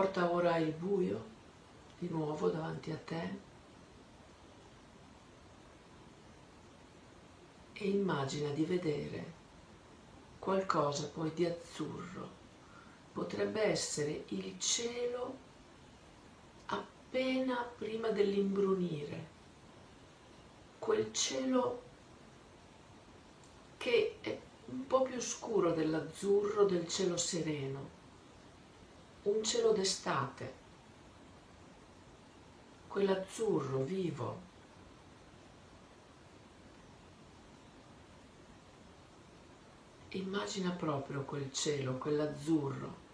Porta 0.00 0.32
ora 0.32 0.56
il 0.56 0.72
buio 0.72 1.22
di 1.98 2.08
nuovo 2.08 2.48
davanti 2.48 2.90
a 2.90 2.96
te. 2.96 3.38
E 7.74 7.86
immagina 7.86 8.48
di 8.52 8.64
vedere 8.64 9.32
qualcosa 10.38 11.06
poi 11.08 11.30
di 11.34 11.44
azzurro. 11.44 12.30
Potrebbe 13.12 13.60
essere 13.62 14.24
il 14.28 14.58
cielo 14.58 15.36
appena 16.68 17.56
prima 17.56 18.08
dell'imbrunire, 18.08 19.26
quel 20.78 21.12
cielo 21.12 21.82
che 23.76 24.16
è 24.22 24.40
un 24.64 24.86
po' 24.86 25.02
più 25.02 25.20
scuro 25.20 25.72
dell'azzurro 25.72 26.64
del 26.64 26.88
cielo 26.88 27.18
sereno 27.18 27.99
un 29.22 29.44
cielo 29.44 29.72
d'estate, 29.72 30.54
quell'azzurro 32.88 33.82
vivo. 33.82 34.48
Immagina 40.12 40.70
proprio 40.70 41.22
quel 41.22 41.52
cielo, 41.52 41.98
quell'azzurro 41.98 43.08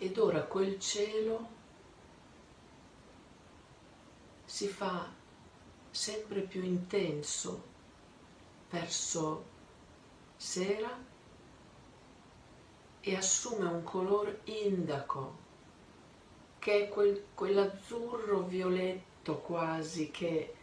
ed 0.00 0.16
ora 0.16 0.42
quel 0.58 0.80
cielo 0.80 1.48
si 4.44 4.66
fa 4.66 5.08
sempre 5.88 6.40
più 6.40 6.64
intenso 6.64 7.62
verso 8.68 9.44
sera 10.34 10.98
e 12.98 13.14
assume 13.14 13.66
un 13.66 13.84
colore 13.84 14.40
indaco 14.46 15.36
che 16.58 16.86
è 16.86 16.88
quel, 16.88 17.26
quell'azzurro 17.34 18.42
violetto 18.42 19.38
quasi 19.38 20.10
che 20.10 20.54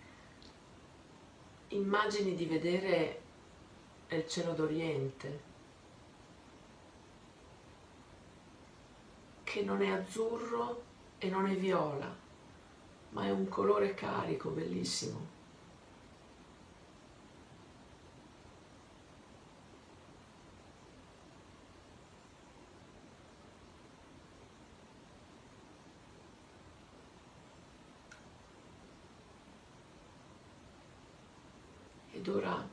immagini 1.70 2.36
di 2.36 2.46
vedere 2.46 3.22
nel 4.10 4.28
cielo 4.28 4.52
d'Oriente. 4.52 5.45
Che 9.56 9.64
non 9.64 9.82
è 9.82 9.88
azzurro 9.88 10.84
e 11.18 11.30
non 11.30 11.48
è 11.48 11.56
viola, 11.56 12.14
ma 13.12 13.24
è 13.24 13.30
un 13.30 13.48
colore 13.48 13.94
carico, 13.94 14.50
bellissimo. 14.50 15.28
Ed 32.12 32.28
ora 32.28 32.68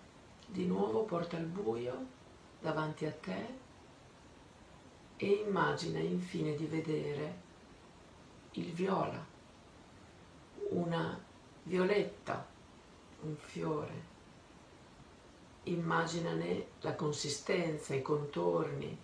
di 0.46 0.66
nuovo 0.66 1.04
porta 1.04 1.36
il 1.36 1.44
buio 1.44 2.06
davanti 2.60 3.06
a 3.06 3.12
te 3.12 3.61
e 5.22 5.44
immagina 5.46 6.00
infine 6.00 6.56
di 6.56 6.66
vedere 6.66 7.40
il 8.54 8.72
viola, 8.72 9.24
una 10.70 11.16
violetta, 11.62 12.44
un 13.20 13.36
fiore. 13.36 14.10
Immaginane 15.64 16.66
la 16.80 16.96
consistenza, 16.96 17.94
i 17.94 18.02
contorni. 18.02 18.98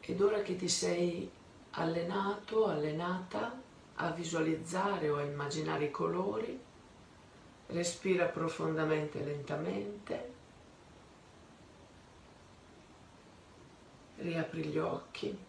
Ed 0.00 0.20
ora 0.20 0.42
che 0.42 0.56
ti 0.56 0.68
sei 0.68 1.38
allenato, 1.72 2.66
allenata 2.66 3.60
a 3.96 4.10
visualizzare 4.10 5.08
o 5.08 5.16
a 5.16 5.22
immaginare 5.22 5.84
i 5.84 5.90
colori, 5.90 6.58
respira 7.66 8.26
profondamente 8.26 9.20
e 9.20 9.24
lentamente, 9.24 10.32
riapri 14.16 14.64
gli 14.64 14.78
occhi. 14.78 15.48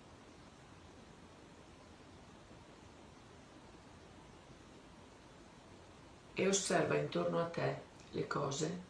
E 6.33 6.47
osserva 6.47 6.95
intorno 6.95 7.39
a 7.39 7.45
te 7.45 7.81
le 8.11 8.27
cose, 8.27 8.81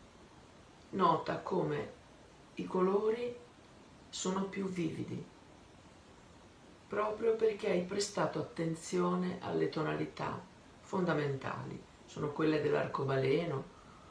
nota 0.91 1.39
come 1.39 1.99
i 2.55 2.65
colori 2.65 3.35
sono 4.09 4.43
più 4.45 4.67
vividi 4.67 5.30
proprio 6.91 7.37
perché 7.37 7.69
hai 7.69 7.83
prestato 7.83 8.37
attenzione 8.37 9.37
alle 9.39 9.69
tonalità 9.69 10.37
fondamentali. 10.81 11.81
Sono 12.05 12.33
quelle 12.33 12.61
dell'arcobaleno, 12.61 13.63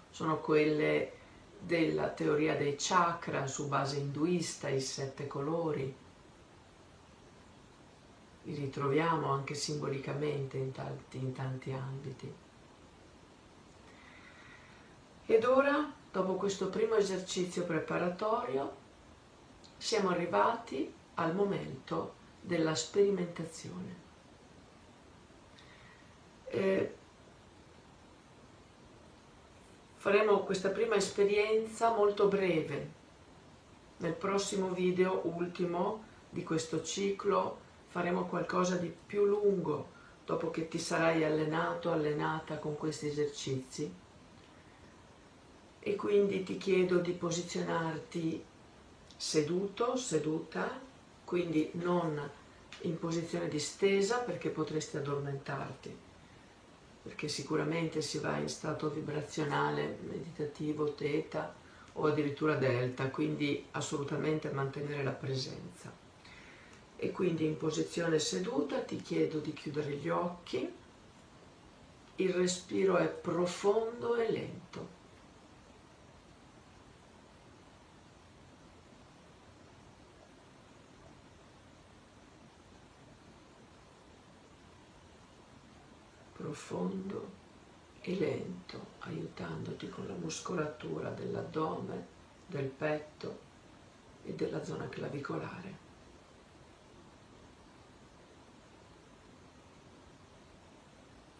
sono 0.08 0.38
quelle 0.38 1.12
della 1.60 2.08
teoria 2.08 2.56
dei 2.56 2.76
chakra 2.78 3.46
su 3.46 3.68
base 3.68 3.98
induista, 3.98 4.70
i 4.70 4.80
sette 4.80 5.26
colori. 5.26 5.94
Li 8.44 8.54
ritroviamo 8.54 9.30
anche 9.30 9.52
simbolicamente 9.52 10.56
in 10.56 10.72
tanti, 10.72 11.18
in 11.18 11.34
tanti 11.34 11.72
ambiti. 11.72 12.34
Ed 15.26 15.44
ora, 15.44 15.92
dopo 16.10 16.36
questo 16.36 16.70
primo 16.70 16.94
esercizio 16.94 17.64
preparatorio, 17.64 18.74
siamo 19.76 20.08
arrivati 20.08 20.90
al 21.16 21.34
momento 21.34 22.16
della 22.40 22.74
sperimentazione. 22.74 24.08
Eh, 26.46 26.94
faremo 29.96 30.40
questa 30.40 30.70
prima 30.70 30.96
esperienza 30.96 31.94
molto 31.94 32.26
breve. 32.26 32.98
Nel 33.98 34.14
prossimo 34.14 34.70
video, 34.70 35.20
ultimo 35.24 36.04
di 36.30 36.42
questo 36.42 36.82
ciclo, 36.82 37.58
faremo 37.86 38.24
qualcosa 38.24 38.76
di 38.76 38.92
più 39.06 39.24
lungo, 39.24 39.98
dopo 40.24 40.50
che 40.50 40.68
ti 40.68 40.78
sarai 40.78 41.24
allenato, 41.24 41.92
allenata 41.92 42.58
con 42.58 42.76
questi 42.76 43.08
esercizi. 43.08 43.92
E 45.80 45.96
quindi 45.96 46.42
ti 46.42 46.56
chiedo 46.56 46.98
di 46.98 47.12
posizionarti 47.12 48.44
seduto, 49.16 49.96
seduta, 49.96 50.88
quindi 51.30 51.70
non 51.74 52.28
in 52.80 52.98
posizione 52.98 53.46
distesa 53.46 54.18
perché 54.18 54.48
potresti 54.48 54.96
addormentarti, 54.96 55.96
perché 57.04 57.28
sicuramente 57.28 58.02
si 58.02 58.18
va 58.18 58.36
in 58.38 58.48
stato 58.48 58.90
vibrazionale, 58.90 59.96
meditativo, 60.08 60.92
teta 60.94 61.54
o 61.92 62.06
addirittura 62.06 62.56
delta, 62.56 63.10
quindi 63.10 63.64
assolutamente 63.70 64.50
mantenere 64.50 65.04
la 65.04 65.12
presenza. 65.12 65.92
E 66.96 67.12
quindi 67.12 67.44
in 67.44 67.56
posizione 67.56 68.18
seduta 68.18 68.80
ti 68.80 68.96
chiedo 68.96 69.38
di 69.38 69.52
chiudere 69.52 69.92
gli 69.92 70.08
occhi, 70.08 70.68
il 72.16 72.32
respiro 72.32 72.96
è 72.96 73.06
profondo 73.06 74.16
e 74.16 74.32
lento. 74.32 74.99
Profondo 86.40 87.38
e 88.00 88.16
lento, 88.16 88.86
aiutandoti 89.00 89.88
con 89.90 90.06
la 90.06 90.14
muscolatura 90.14 91.10
dell'addome, 91.10 92.06
del 92.46 92.66
petto 92.66 93.48
e 94.24 94.32
della 94.32 94.64
zona 94.64 94.88
clavicolare. 94.88 95.88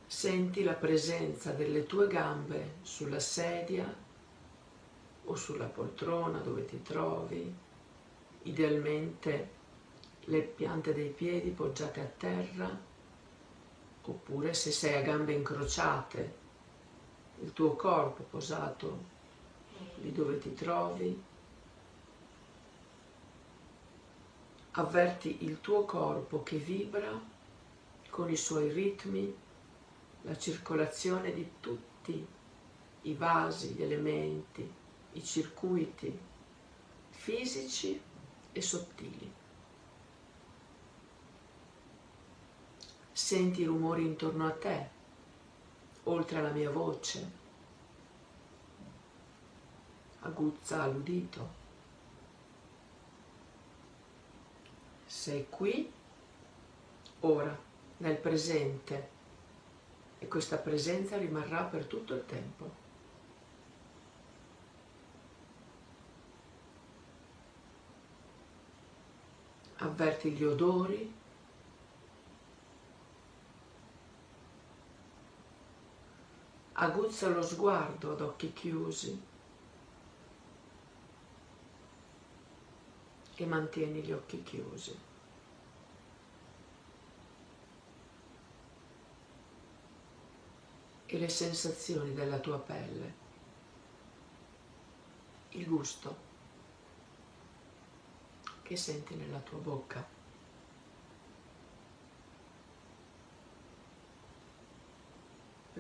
Senti 0.07 0.63
la 0.63 0.75
presenza 0.75 1.53
delle 1.53 1.87
tue 1.87 2.07
gambe 2.07 2.75
sulla 2.83 3.21
sedia 3.21 4.09
o 5.25 5.35
sulla 5.35 5.67
poltrona 5.67 6.41
dove 6.41 6.67
ti 6.67 6.83
trovi, 6.83 7.55
idealmente 8.43 9.59
le 10.25 10.43
piante 10.43 10.93
dei 10.93 11.09
piedi 11.09 11.51
poggiate 11.51 12.01
a 12.01 12.05
terra 12.05 12.89
oppure 14.03 14.55
se 14.55 14.71
sei 14.71 14.97
a 14.97 15.03
gambe 15.03 15.33
incrociate, 15.33 16.39
il 17.41 17.53
tuo 17.53 17.75
corpo 17.77 18.23
posato 18.23 19.19
lì 20.01 20.13
dove 20.13 20.39
ti 20.39 20.53
trovi, 20.55 21.23
avverti 24.73 25.45
il 25.45 25.61
tuo 25.61 25.85
corpo 25.85 26.43
che 26.43 26.57
vibra 26.57 27.19
con 28.09 28.31
i 28.31 28.37
suoi 28.37 28.71
ritmi, 28.71 29.35
la 30.23 30.37
circolazione 30.37 31.33
di 31.33 31.49
tutti 31.61 32.27
i 33.03 33.15
vasi, 33.15 33.69
gli 33.69 33.83
elementi, 33.83 34.71
i 35.13 35.25
circuiti 35.25 36.19
fisici 37.11 38.01
e 38.53 38.61
sottili. 38.61 39.40
Senti 43.31 43.61
i 43.61 43.65
rumori 43.65 44.05
intorno 44.05 44.45
a 44.45 44.51
te, 44.51 44.89
oltre 46.03 46.39
alla 46.39 46.51
mia 46.51 46.69
voce. 46.69 47.31
Aguzza 50.23 50.83
all'udito. 50.83 51.49
Sei 55.07 55.47
qui, 55.49 55.93
ora, 57.21 57.57
nel 57.99 58.17
presente, 58.17 59.09
e 60.19 60.27
questa 60.27 60.57
presenza 60.57 61.17
rimarrà 61.17 61.63
per 61.63 61.85
tutto 61.85 62.15
il 62.15 62.27
tempo. 62.27 62.71
Avverti 69.77 70.33
gli 70.33 70.43
odori, 70.43 71.19
aguzza 76.83 77.29
lo 77.29 77.43
sguardo 77.43 78.13
ad 78.13 78.23
occhi 78.23 78.55
chiusi 78.55 79.23
e 83.35 83.47
mantieni 83.47 84.03
gli 84.03 84.13
occhi 84.13 84.43
chiusi. 84.43 84.99
E 91.05 91.19
le 91.19 91.29
sensazioni 91.29 92.15
della 92.15 92.39
tua 92.39 92.59
pelle, 92.59 93.15
il 95.51 95.67
gusto 95.67 96.29
che 98.63 98.77
senti 98.77 99.17
nella 99.17 99.41
tua 99.41 99.59
bocca. 99.59 100.10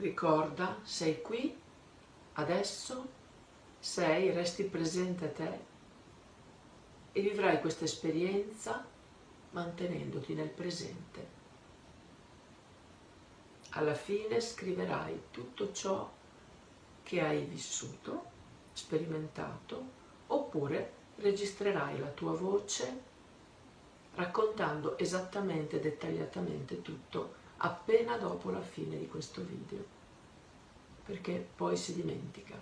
Ricorda, 0.00 0.78
sei 0.82 1.20
qui, 1.20 1.54
adesso, 2.32 3.06
sei, 3.78 4.30
resti 4.30 4.64
presente 4.64 5.24
a 5.26 5.28
te 5.28 5.58
e 7.12 7.20
vivrai 7.20 7.60
questa 7.60 7.84
esperienza 7.84 8.82
mantenendoti 9.50 10.32
nel 10.32 10.48
presente. 10.48 11.38
Alla 13.72 13.92
fine 13.92 14.40
scriverai 14.40 15.24
tutto 15.30 15.70
ciò 15.70 16.10
che 17.02 17.20
hai 17.20 17.44
vissuto, 17.44 18.24
sperimentato, 18.72 19.84
oppure 20.28 20.92
registrerai 21.16 21.98
la 21.98 22.08
tua 22.08 22.32
voce 22.32 23.02
raccontando 24.14 24.96
esattamente, 24.96 25.78
dettagliatamente 25.78 26.80
tutto 26.80 27.39
appena 27.62 28.16
dopo 28.16 28.50
la 28.50 28.60
fine 28.60 28.96
di 28.96 29.08
questo 29.08 29.42
video, 29.42 29.84
perché 31.04 31.46
poi 31.56 31.76
si 31.76 31.94
dimentica. 31.94 32.58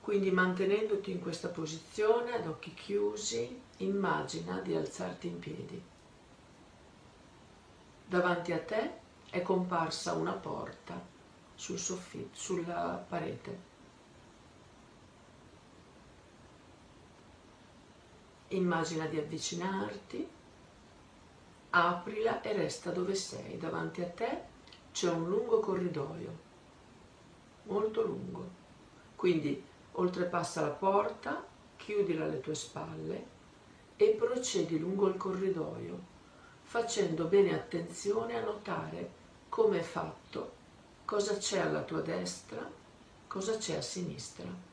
Quindi 0.00 0.30
mantenendoti 0.30 1.10
in 1.10 1.20
questa 1.20 1.48
posizione, 1.48 2.32
ad 2.32 2.46
occhi 2.46 2.74
chiusi, 2.74 3.60
immagina 3.78 4.60
di 4.60 4.74
alzarti 4.74 5.26
in 5.26 5.38
piedi. 5.38 5.82
Davanti 8.06 8.52
a 8.52 8.62
te 8.62 8.98
è 9.30 9.42
comparsa 9.42 10.12
una 10.12 10.32
porta 10.32 11.00
sul 11.54 11.78
soffitto, 11.78 12.36
sulla 12.36 13.04
parete. 13.08 13.72
Immagina 18.48 19.06
di 19.06 19.18
avvicinarti 19.18 20.28
aprila 21.74 22.40
e 22.40 22.52
resta 22.52 22.90
dove 22.90 23.16
sei. 23.16 23.58
Davanti 23.58 24.00
a 24.00 24.08
te 24.08 24.42
c'è 24.92 25.10
un 25.10 25.28
lungo 25.28 25.58
corridoio, 25.58 26.38
molto 27.64 28.02
lungo. 28.02 28.62
Quindi 29.16 29.62
oltrepassa 29.92 30.60
la 30.60 30.68
porta, 30.68 31.44
chiudila 31.76 32.24
alle 32.24 32.40
tue 32.40 32.54
spalle 32.54 33.32
e 33.96 34.10
procedi 34.10 34.78
lungo 34.78 35.08
il 35.08 35.16
corridoio, 35.16 35.98
facendo 36.62 37.24
bene 37.24 37.54
attenzione 37.54 38.36
a 38.36 38.44
notare 38.44 39.22
come 39.48 39.80
è 39.80 39.82
fatto, 39.82 40.52
cosa 41.04 41.36
c'è 41.36 41.58
alla 41.58 41.82
tua 41.82 42.00
destra, 42.00 42.70
cosa 43.26 43.56
c'è 43.56 43.76
a 43.76 43.82
sinistra. 43.82 44.72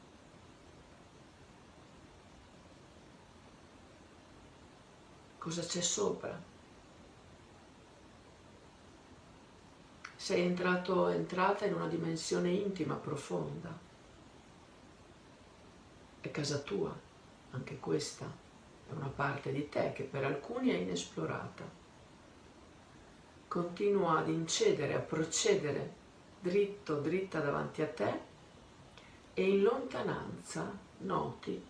Cosa 5.38 5.64
c'è 5.64 5.82
sopra? 5.82 6.51
Sei 10.32 10.46
entrato, 10.46 11.10
entrata 11.10 11.66
in 11.66 11.74
una 11.74 11.88
dimensione 11.88 12.52
intima, 12.52 12.96
profonda. 12.96 13.78
È 16.22 16.32
casa 16.32 16.60
tua, 16.60 16.98
anche 17.52 17.78
questa 17.80 18.26
è 18.88 18.94
una 18.94 19.12
parte 19.14 19.52
di 19.52 19.68
te 19.68 19.92
che 19.94 20.04
per 20.04 20.24
alcuni 20.24 20.70
è 20.70 20.76
inesplorata. 20.76 21.66
Continua 23.46 24.20
ad 24.20 24.30
incedere, 24.30 24.94
a 24.94 25.00
procedere 25.00 25.96
dritto, 26.40 27.02
dritta 27.02 27.42
davanti 27.42 27.82
a 27.82 27.90
te 27.90 28.20
e 29.34 29.50
in 29.50 29.64
lontananza 29.64 30.72
noti 31.00 31.62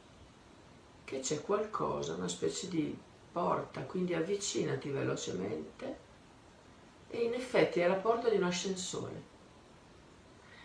che 1.03 1.19
c'è 1.19 1.41
qualcosa, 1.41 2.13
una 2.13 2.27
specie 2.27 2.67
di 2.67 2.95
porta, 3.31 3.81
quindi 3.81 4.13
avvicinati 4.13 4.89
velocemente 4.89 6.09
e 7.11 7.23
in 7.23 7.33
effetti 7.33 7.81
è 7.81 7.87
la 7.87 7.95
porta 7.95 8.29
di 8.29 8.37
un 8.37 8.43
ascensore 8.43 9.29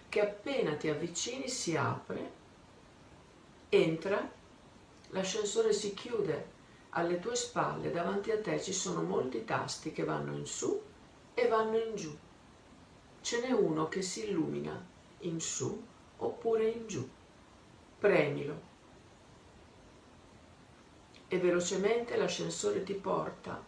che 0.08 0.20
appena 0.20 0.76
ti 0.76 0.88
avvicini 0.88 1.48
si 1.48 1.76
apre, 1.76 2.30
entra, 3.68 4.30
l'ascensore 5.08 5.74
si 5.74 5.92
chiude 5.92 6.54
alle 6.90 7.18
tue 7.18 7.34
spalle, 7.34 7.90
davanti 7.90 8.30
a 8.30 8.40
te 8.40 8.62
ci 8.62 8.72
sono 8.72 9.02
molti 9.02 9.44
tasti 9.44 9.92
che 9.92 10.04
vanno 10.04 10.34
in 10.34 10.46
su 10.46 10.80
e 11.34 11.48
vanno 11.48 11.76
in 11.76 11.96
giù. 11.96 12.16
Ce 13.20 13.40
n'è 13.40 13.50
uno 13.50 13.88
che 13.88 14.00
si 14.00 14.28
illumina 14.28 14.82
in 15.18 15.40
su 15.40 15.84
oppure 16.18 16.68
in 16.68 16.86
giù. 16.86 17.06
Premilo. 17.98 18.74
E 21.28 21.38
velocemente 21.38 22.16
l'ascensore 22.16 22.84
ti 22.84 22.94
porta 22.94 23.62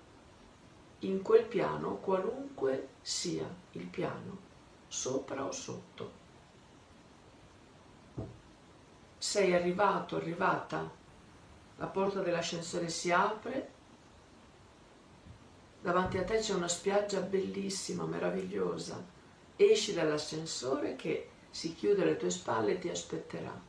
in 1.01 1.23
quel 1.23 1.45
piano, 1.45 1.97
qualunque 1.97 2.89
sia 3.01 3.49
il 3.73 3.87
piano, 3.87 4.39
sopra 4.89 5.45
o 5.45 5.53
sotto. 5.53 6.13
Sei 9.19 9.55
arrivato, 9.55 10.17
arrivata 10.17 10.97
la 11.79 11.87
porta 11.87 12.23
dell'ascensore 12.23 12.89
si 12.89 13.13
apre, 13.13 13.71
davanti 15.81 16.19
a 16.19 16.25
te 16.25 16.39
c'è 16.39 16.55
una 16.55 16.67
spiaggia 16.67 17.21
bellissima, 17.21 18.05
meravigliosa. 18.05 19.17
Esci 19.55 19.93
dall'ascensore 19.93 20.97
che 20.97 21.31
si 21.51 21.75
chiude 21.75 22.03
alle 22.03 22.17
tue 22.17 22.31
spalle 22.31 22.73
e 22.73 22.79
ti 22.79 22.89
aspetterà. 22.89 23.67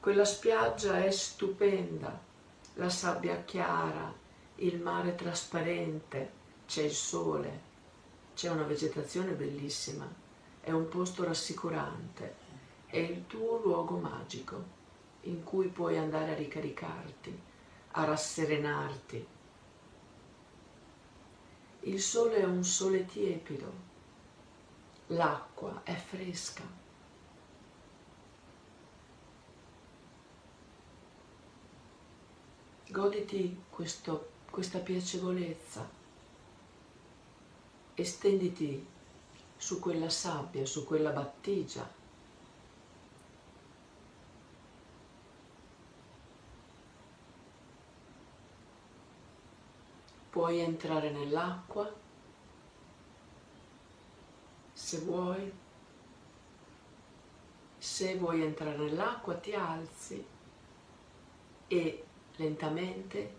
Quella 0.00 0.24
spiaggia 0.26 1.02
è 1.02 1.10
stupenda, 1.10 2.20
la 2.74 2.90
sabbia 2.90 3.42
chiara, 3.42 4.12
il 4.60 4.80
mare 4.80 5.14
trasparente, 5.14 6.32
c'è 6.66 6.82
il 6.82 6.92
sole, 6.92 7.60
c'è 8.34 8.50
una 8.50 8.64
vegetazione 8.64 9.32
bellissima, 9.32 10.08
è 10.60 10.70
un 10.72 10.88
posto 10.88 11.24
rassicurante, 11.24 12.34
è 12.86 12.96
il 12.96 13.26
tuo 13.26 13.58
luogo 13.58 13.98
magico 13.98 14.76
in 15.22 15.44
cui 15.44 15.68
puoi 15.68 15.96
andare 15.96 16.32
a 16.32 16.36
ricaricarti, 16.36 17.40
a 17.92 18.04
rasserenarti. 18.04 19.26
Il 21.80 22.00
sole 22.00 22.36
è 22.36 22.44
un 22.44 22.64
sole 22.64 23.04
tiepido, 23.06 23.72
l'acqua 25.08 25.82
è 25.84 25.94
fresca. 25.94 26.62
Goditi 32.90 33.64
questo, 33.70 34.36
questa 34.50 34.78
piacevolezza, 34.78 35.88
estenditi 37.94 38.86
su 39.56 39.80
quella 39.80 40.08
sabbia, 40.08 40.64
su 40.66 40.84
quella 40.84 41.10
battigia 41.10 41.96
Puoi 50.30 50.60
entrare 50.60 51.10
nell'acqua 51.10 51.92
se 54.88 54.98
vuoi. 55.00 55.52
Se 57.76 58.16
vuoi 58.16 58.42
entrare 58.42 58.76
nell'acqua 58.76 59.34
ti 59.34 59.52
alzi 59.52 60.24
e 61.66 62.04
lentamente 62.36 63.34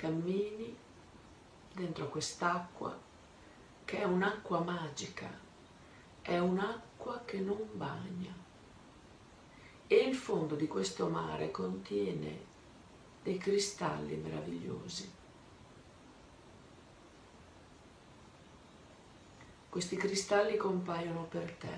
cammini 0.00 0.74
dentro 1.74 2.08
quest'acqua 2.08 2.98
che 3.84 3.98
è 3.98 4.04
un'acqua 4.04 4.60
magica, 4.60 5.28
è 6.22 6.38
un'acqua 6.38 7.20
che 7.26 7.38
non 7.40 7.68
bagna. 7.72 8.32
E 9.86 9.94
il 9.96 10.14
fondo 10.14 10.54
di 10.54 10.66
questo 10.66 11.08
mare 11.08 11.50
contiene 11.50 12.44
dei 13.22 13.36
cristalli 13.36 14.16
meravigliosi. 14.16 15.12
Questi 19.68 19.96
cristalli 19.96 20.56
compaiono 20.56 21.24
per 21.24 21.52
te, 21.56 21.76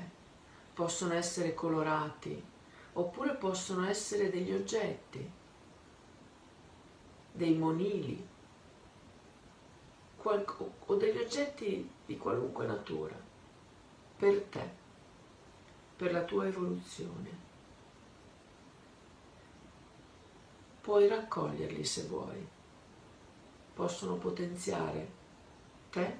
possono 0.72 1.14
essere 1.14 1.54
colorati 1.54 2.40
oppure 2.92 3.35
possono 3.35 3.88
essere 3.88 4.30
degli 4.30 4.52
oggetti, 4.52 5.40
dei 7.33 7.55
monili 7.55 8.29
o 10.25 10.95
degli 10.95 11.18
oggetti 11.18 11.90
di 12.07 12.16
qualunque 12.16 12.64
natura, 12.64 13.16
per 14.16 14.40
te, 14.42 14.68
per 15.97 16.12
la 16.12 16.23
tua 16.23 16.47
evoluzione. 16.47 17.51
Puoi 20.81 21.09
raccoglierli 21.09 21.85
se 21.85 22.05
vuoi, 22.05 22.47
possono 23.75 24.14
potenziare 24.14 25.21
te 25.90 26.18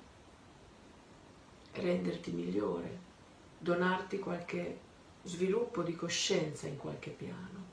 renderti 1.72 2.33
migliore, 2.33 2.98
donarti 3.59 4.18
qualche 4.18 4.79
sviluppo 5.22 5.83
di 5.83 5.94
coscienza 5.94 6.66
in 6.66 6.77
qualche 6.77 7.11
piano. 7.11 7.71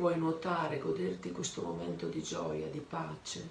Puoi 0.00 0.16
nuotare, 0.16 0.78
goderti 0.78 1.30
questo 1.30 1.60
momento 1.60 2.06
di 2.06 2.22
gioia, 2.22 2.70
di 2.70 2.80
pace. 2.80 3.50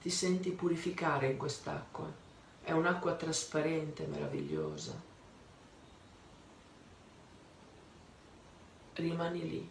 Ti 0.00 0.10
senti 0.10 0.50
purificare 0.50 1.30
in 1.30 1.36
quest'acqua. 1.36 2.12
È 2.60 2.72
un'acqua 2.72 3.14
trasparente, 3.14 4.04
meravigliosa. 4.06 5.00
Rimani 8.94 9.48
lì 9.48 9.70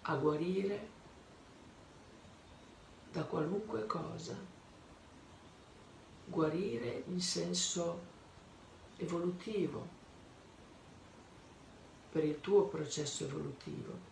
a 0.00 0.16
guarire 0.16 0.88
da 3.12 3.24
qualunque 3.24 3.84
cosa, 3.84 4.34
guarire 6.24 7.02
in 7.08 7.20
senso 7.20 8.00
evolutivo, 8.96 9.86
per 12.10 12.24
il 12.24 12.40
tuo 12.40 12.64
processo 12.64 13.24
evolutivo. 13.24 14.09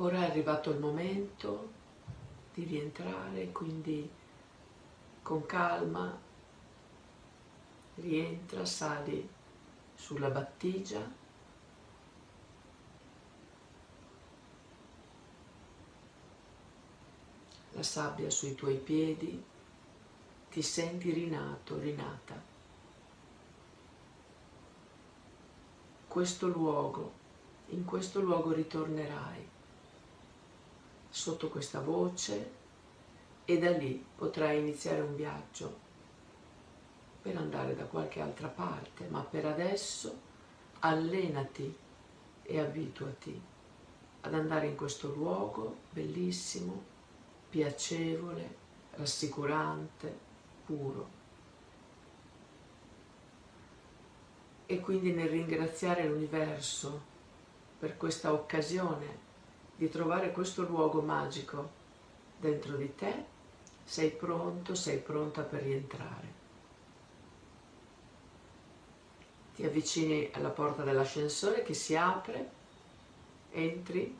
Ora 0.00 0.18
è 0.18 0.30
arrivato 0.30 0.70
il 0.70 0.78
momento 0.78 1.72
di 2.54 2.62
rientrare, 2.62 3.50
quindi 3.50 4.08
con 5.22 5.44
calma 5.44 6.16
rientra, 7.96 8.64
sali 8.64 9.28
sulla 9.96 10.30
battigia. 10.30 11.00
La 17.72 17.82
sabbia 17.82 18.30
sui 18.30 18.54
tuoi 18.54 18.76
piedi, 18.76 19.44
ti 20.48 20.62
senti 20.62 21.10
rinato, 21.10 21.76
rinata. 21.76 22.40
Questo 26.06 26.46
luogo, 26.46 27.12
in 27.70 27.84
questo 27.84 28.20
luogo 28.20 28.52
ritornerai 28.52 29.56
sotto 31.18 31.48
questa 31.48 31.80
voce 31.80 32.52
e 33.44 33.58
da 33.58 33.70
lì 33.70 34.04
potrai 34.14 34.60
iniziare 34.60 35.00
un 35.00 35.16
viaggio 35.16 35.86
per 37.20 37.36
andare 37.36 37.74
da 37.74 37.86
qualche 37.86 38.20
altra 38.20 38.46
parte, 38.46 39.08
ma 39.08 39.20
per 39.22 39.44
adesso 39.44 40.16
allenati 40.78 41.76
e 42.44 42.60
abituati 42.60 43.42
ad 44.20 44.32
andare 44.32 44.68
in 44.68 44.76
questo 44.76 45.12
luogo 45.12 45.78
bellissimo, 45.90 46.84
piacevole, 47.50 48.56
rassicurante, 48.92 50.16
puro. 50.66 51.16
E 54.66 54.80
quindi 54.80 55.12
nel 55.12 55.30
ringraziare 55.30 56.06
l'universo 56.06 57.02
per 57.76 57.96
questa 57.96 58.32
occasione 58.32 59.26
di 59.78 59.88
trovare 59.88 60.32
questo 60.32 60.64
luogo 60.64 61.00
magico 61.02 61.70
dentro 62.36 62.76
di 62.76 62.92
te, 62.96 63.24
sei 63.84 64.10
pronto, 64.10 64.74
sei 64.74 64.98
pronta 64.98 65.42
per 65.42 65.62
rientrare. 65.62 66.34
Ti 69.54 69.64
avvicini 69.64 70.30
alla 70.32 70.50
porta 70.50 70.82
dell'ascensore 70.82 71.62
che 71.62 71.74
si 71.74 71.94
apre, 71.94 72.50
entri, 73.52 74.18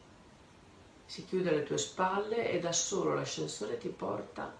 si 1.05 1.25
chiude 1.25 1.49
alle 1.49 1.65
tue 1.65 1.79
spalle 1.79 2.53
e 2.53 2.61
da 2.61 2.73
solo 2.73 3.15
l'ascensore 3.15 3.79
ti 3.79 3.89
porta 3.89 4.55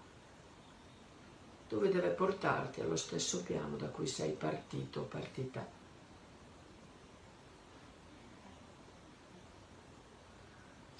dove 1.69 1.89
deve 1.89 2.09
portarti 2.09 2.81
allo 2.81 2.97
stesso 2.97 3.41
piano 3.43 3.77
da 3.77 3.87
cui 3.87 4.07
sei 4.07 4.31
partito 4.31 5.03
partita. 5.03 5.78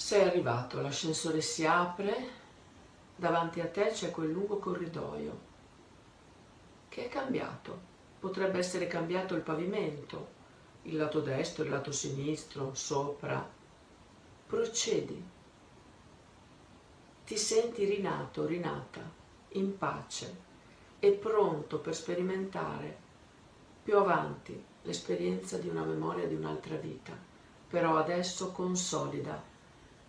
Sei 0.10 0.24
arrivato, 0.24 0.82
l'ascensore 0.82 1.40
si 1.40 1.68
apre, 1.68 2.30
davanti 3.16 3.62
a 3.62 3.68
te 3.68 3.92
c'è 3.92 4.10
quel 4.10 4.32
lungo 4.32 4.58
corridoio 4.58 5.40
che 6.90 7.06
è 7.06 7.10
cambiato. 7.10 7.80
Potrebbe 8.20 8.58
essere 8.58 8.88
cambiato 8.88 9.36
il 9.36 9.44
pavimento, 9.44 10.30
il 10.82 10.98
lato 10.98 11.20
destro, 11.20 11.64
il 11.64 11.70
lato 11.70 11.92
sinistro, 11.92 12.74
sopra. 12.74 13.48
Procedi. 14.48 15.24
Ti 17.24 17.38
senti 17.38 17.86
rinato, 17.86 18.48
rinata, 18.48 19.02
in 19.50 19.78
pace 19.78 20.38
e 20.98 21.12
pronto 21.12 21.78
per 21.78 21.94
sperimentare 21.94 22.98
più 23.84 23.96
avanti 23.96 24.60
l'esperienza 24.82 25.60
di 25.60 25.68
una 25.68 25.84
memoria 25.84 26.26
di 26.26 26.34
un'altra 26.34 26.78
vita. 26.78 27.16
Però 27.70 27.96
adesso 27.96 28.52
consolida 28.52 29.49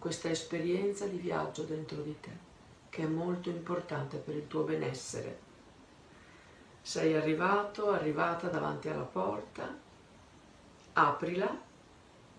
questa 0.01 0.31
esperienza 0.31 1.07
di 1.07 1.19
viaggio 1.19 1.65
dentro 1.65 2.01
di 2.01 2.19
te, 2.21 2.31
che 2.89 3.03
è 3.03 3.07
molto 3.07 3.51
importante 3.51 4.17
per 4.17 4.35
il 4.35 4.47
tuo 4.49 4.63
benessere. 4.63 5.49
Sei 6.81 7.15
arrivato, 7.15 7.91
arrivata 7.91 8.49
davanti 8.49 8.89
alla 8.89 9.03
porta, 9.03 9.77
aprila, 10.95 11.55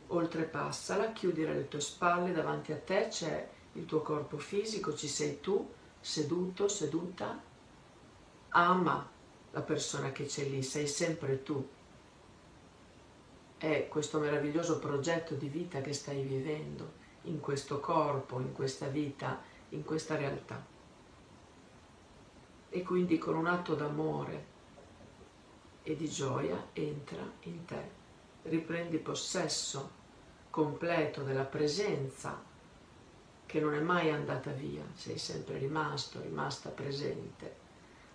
oltrepassala, 0.08 1.12
chiudila 1.13 1.52
alle 1.52 1.67
tue 1.67 1.82
spalle, 1.82 2.34
davanti 2.34 2.71
a 2.71 2.80
te 2.80 3.10
c'è 3.10 3.47
il 3.74 3.86
tuo 3.86 4.02
corpo 4.02 4.39
fisico, 4.39 4.95
ci 4.95 5.08
sei 5.08 5.39
tu, 5.39 5.71
seduto, 6.00 6.67
seduta, 6.67 7.39
ama 8.50 9.08
la 9.52 9.62
persona 9.62 10.12
che 10.12 10.26
c'è 10.26 10.45
lì, 10.45 10.63
sei 10.63 10.88
sempre 10.88 11.43
tu. 11.43 11.63
È 13.56 13.88
questo 13.88 14.17
meraviglioso 14.17 14.80
progetto 14.80 15.36
di 15.36 15.47
vita 15.47 15.80
che 15.82 15.93
stai 15.93 16.24
vivendo 16.24 17.00
in 17.23 17.39
questo 17.39 17.79
corpo, 17.79 18.39
in 18.39 18.53
questa 18.53 18.88
vita, 18.88 19.41
in 19.69 19.84
questa 19.84 20.15
realtà. 20.15 20.63
E 22.69 22.84
quindi 22.84 23.17
con 23.17 23.36
un 23.36 23.47
atto 23.47 23.75
d'amore 23.75 24.45
e 25.84 25.95
di 25.95 26.10
gioia 26.10 26.67
entra 26.73 27.21
in 27.41 27.65
te, 27.65 27.89
riprendi 28.43 28.97
possesso 28.97 29.99
completo 30.49 31.23
della 31.23 31.43
presenza 31.43 32.49
che 33.45 33.60
non 33.60 33.73
è 33.73 33.79
mai 33.79 34.10
andata 34.12 34.51
via, 34.51 34.84
sei 34.93 35.17
sempre 35.17 35.57
rimasto, 35.57 36.21
rimasta 36.21 36.69
presente, 36.69 37.55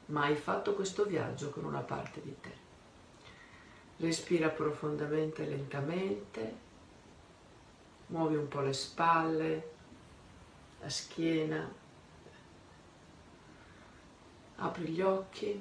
ma 0.07 0.23
hai 0.25 0.37
fatto 0.37 0.75
questo 0.75 1.05
viaggio 1.05 1.51
con 1.51 1.65
una 1.65 1.81
parte 1.81 2.23
di 2.23 2.35
te. 2.41 2.65
Respira 3.99 4.49
profondamente 4.49 5.45
lentamente 5.45 6.65
muovi 8.07 8.37
un 8.37 8.49
po' 8.49 8.61
le 8.61 8.73
spalle, 8.73 9.71
la 10.81 10.89
schiena, 10.89 11.73
apri 14.57 14.89
gli 14.89 15.01
occhi, 15.01 15.61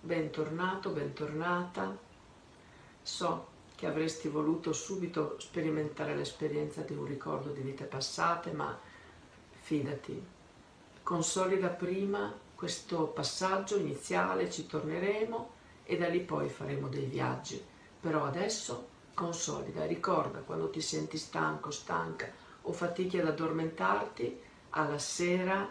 bentornato, 0.00 0.90
bentornata. 0.90 2.08
So 3.02 3.48
che 3.74 3.86
avresti 3.86 4.28
voluto 4.28 4.72
subito 4.72 5.36
sperimentare 5.38 6.14
l'esperienza 6.14 6.82
di 6.82 6.92
un 6.92 7.06
ricordo 7.06 7.50
di 7.50 7.62
vite 7.62 7.84
passate, 7.84 8.52
ma 8.52 8.78
fidati, 9.52 10.22
consolida 11.02 11.68
prima 11.68 12.32
questo 12.54 13.06
passaggio 13.06 13.78
iniziale, 13.78 14.50
ci 14.50 14.66
torneremo 14.66 15.50
e 15.84 15.96
da 15.96 16.08
lì 16.08 16.20
poi 16.20 16.50
faremo 16.50 16.88
dei 16.88 17.06
viaggi. 17.06 17.64
Però 17.98 18.24
adesso 18.24 18.88
consolida, 19.20 19.84
ricorda 19.84 20.38
quando 20.38 20.70
ti 20.70 20.80
senti 20.80 21.18
stanco, 21.18 21.70
stanca 21.70 22.26
o 22.62 22.72
fatichi 22.72 23.18
ad 23.18 23.26
addormentarti, 23.26 24.40
alla 24.70 24.98
sera 24.98 25.68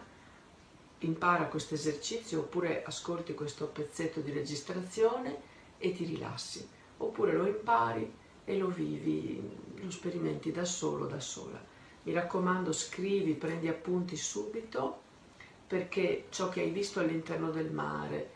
impara 1.00 1.46
questo 1.46 1.74
esercizio 1.74 2.40
oppure 2.40 2.84
ascolti 2.84 3.34
questo 3.34 3.66
pezzetto 3.66 4.20
di 4.20 4.30
registrazione 4.30 5.48
e 5.78 5.92
ti 5.92 6.04
rilassi, 6.04 6.64
oppure 6.98 7.32
lo 7.32 7.46
impari 7.46 8.12
e 8.44 8.56
lo 8.56 8.68
vivi, 8.68 9.42
lo 9.74 9.90
sperimenti 9.90 10.52
da 10.52 10.64
solo, 10.64 11.06
da 11.06 11.18
sola. 11.18 11.60
Mi 12.04 12.12
raccomando, 12.12 12.72
scrivi, 12.72 13.34
prendi 13.34 13.66
appunti 13.66 14.16
subito 14.16 15.08
perché 15.66 16.26
ciò 16.30 16.48
che 16.48 16.60
hai 16.60 16.70
visto 16.70 17.00
all'interno 17.00 17.50
del 17.50 17.72
mare, 17.72 18.30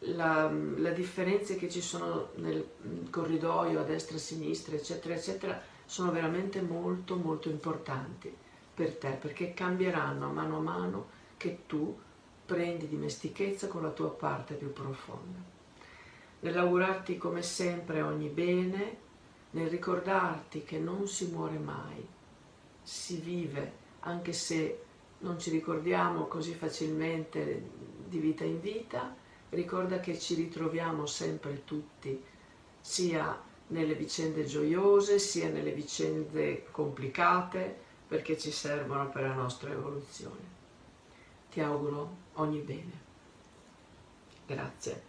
la, 0.00 0.50
le 0.50 0.92
differenze 0.92 1.56
che 1.56 1.68
ci 1.68 1.80
sono 1.80 2.30
nel 2.36 2.66
corridoio 3.10 3.80
a 3.80 3.84
destra 3.84 4.14
e 4.14 4.18
a 4.18 4.22
sinistra, 4.22 4.76
eccetera, 4.76 5.14
eccetera, 5.14 5.60
sono 5.84 6.10
veramente 6.10 6.60
molto, 6.60 7.16
molto 7.16 7.48
importanti 7.48 8.34
per 8.74 8.96
te, 8.96 9.10
perché 9.10 9.54
cambieranno 9.54 10.26
a 10.26 10.32
mano 10.32 10.58
a 10.58 10.60
mano 10.60 11.06
che 11.36 11.60
tu 11.66 11.98
prendi 12.46 12.88
dimestichezza 12.88 13.66
con 13.66 13.82
la 13.82 13.90
tua 13.90 14.10
parte 14.10 14.54
più 14.54 14.72
profonda. 14.72 15.38
Nell'augurarti 16.40 17.16
come 17.16 17.42
sempre 17.42 18.00
ogni 18.00 18.28
bene, 18.28 19.06
nel 19.50 19.68
ricordarti 19.68 20.62
che 20.62 20.78
non 20.78 21.08
si 21.08 21.26
muore 21.26 21.58
mai, 21.58 22.06
si 22.82 23.16
vive, 23.16 23.72
anche 24.00 24.32
se 24.32 24.82
non 25.18 25.38
ci 25.38 25.50
ricordiamo 25.50 26.26
così 26.26 26.54
facilmente 26.54 27.70
di 28.06 28.18
vita 28.18 28.44
in 28.44 28.60
vita, 28.60 29.14
ricorda 29.50 30.00
che 30.00 30.18
ci 30.18 30.34
ritroviamo 30.34 31.06
sempre 31.06 31.64
tutti, 31.64 32.22
sia 32.80 33.40
nelle 33.68 33.94
vicende 33.94 34.44
gioiose, 34.44 35.18
sia 35.18 35.48
nelle 35.48 35.72
vicende 35.72 36.66
complicate, 36.70 37.86
perché 38.08 38.38
ci 38.38 38.50
servono 38.50 39.08
per 39.10 39.22
la 39.22 39.34
nostra 39.34 39.70
evoluzione. 39.70 40.56
Ti 41.50 41.60
auguro 41.60 42.16
ogni 42.34 42.60
bene. 42.60 43.06
Grazie. 44.46 45.02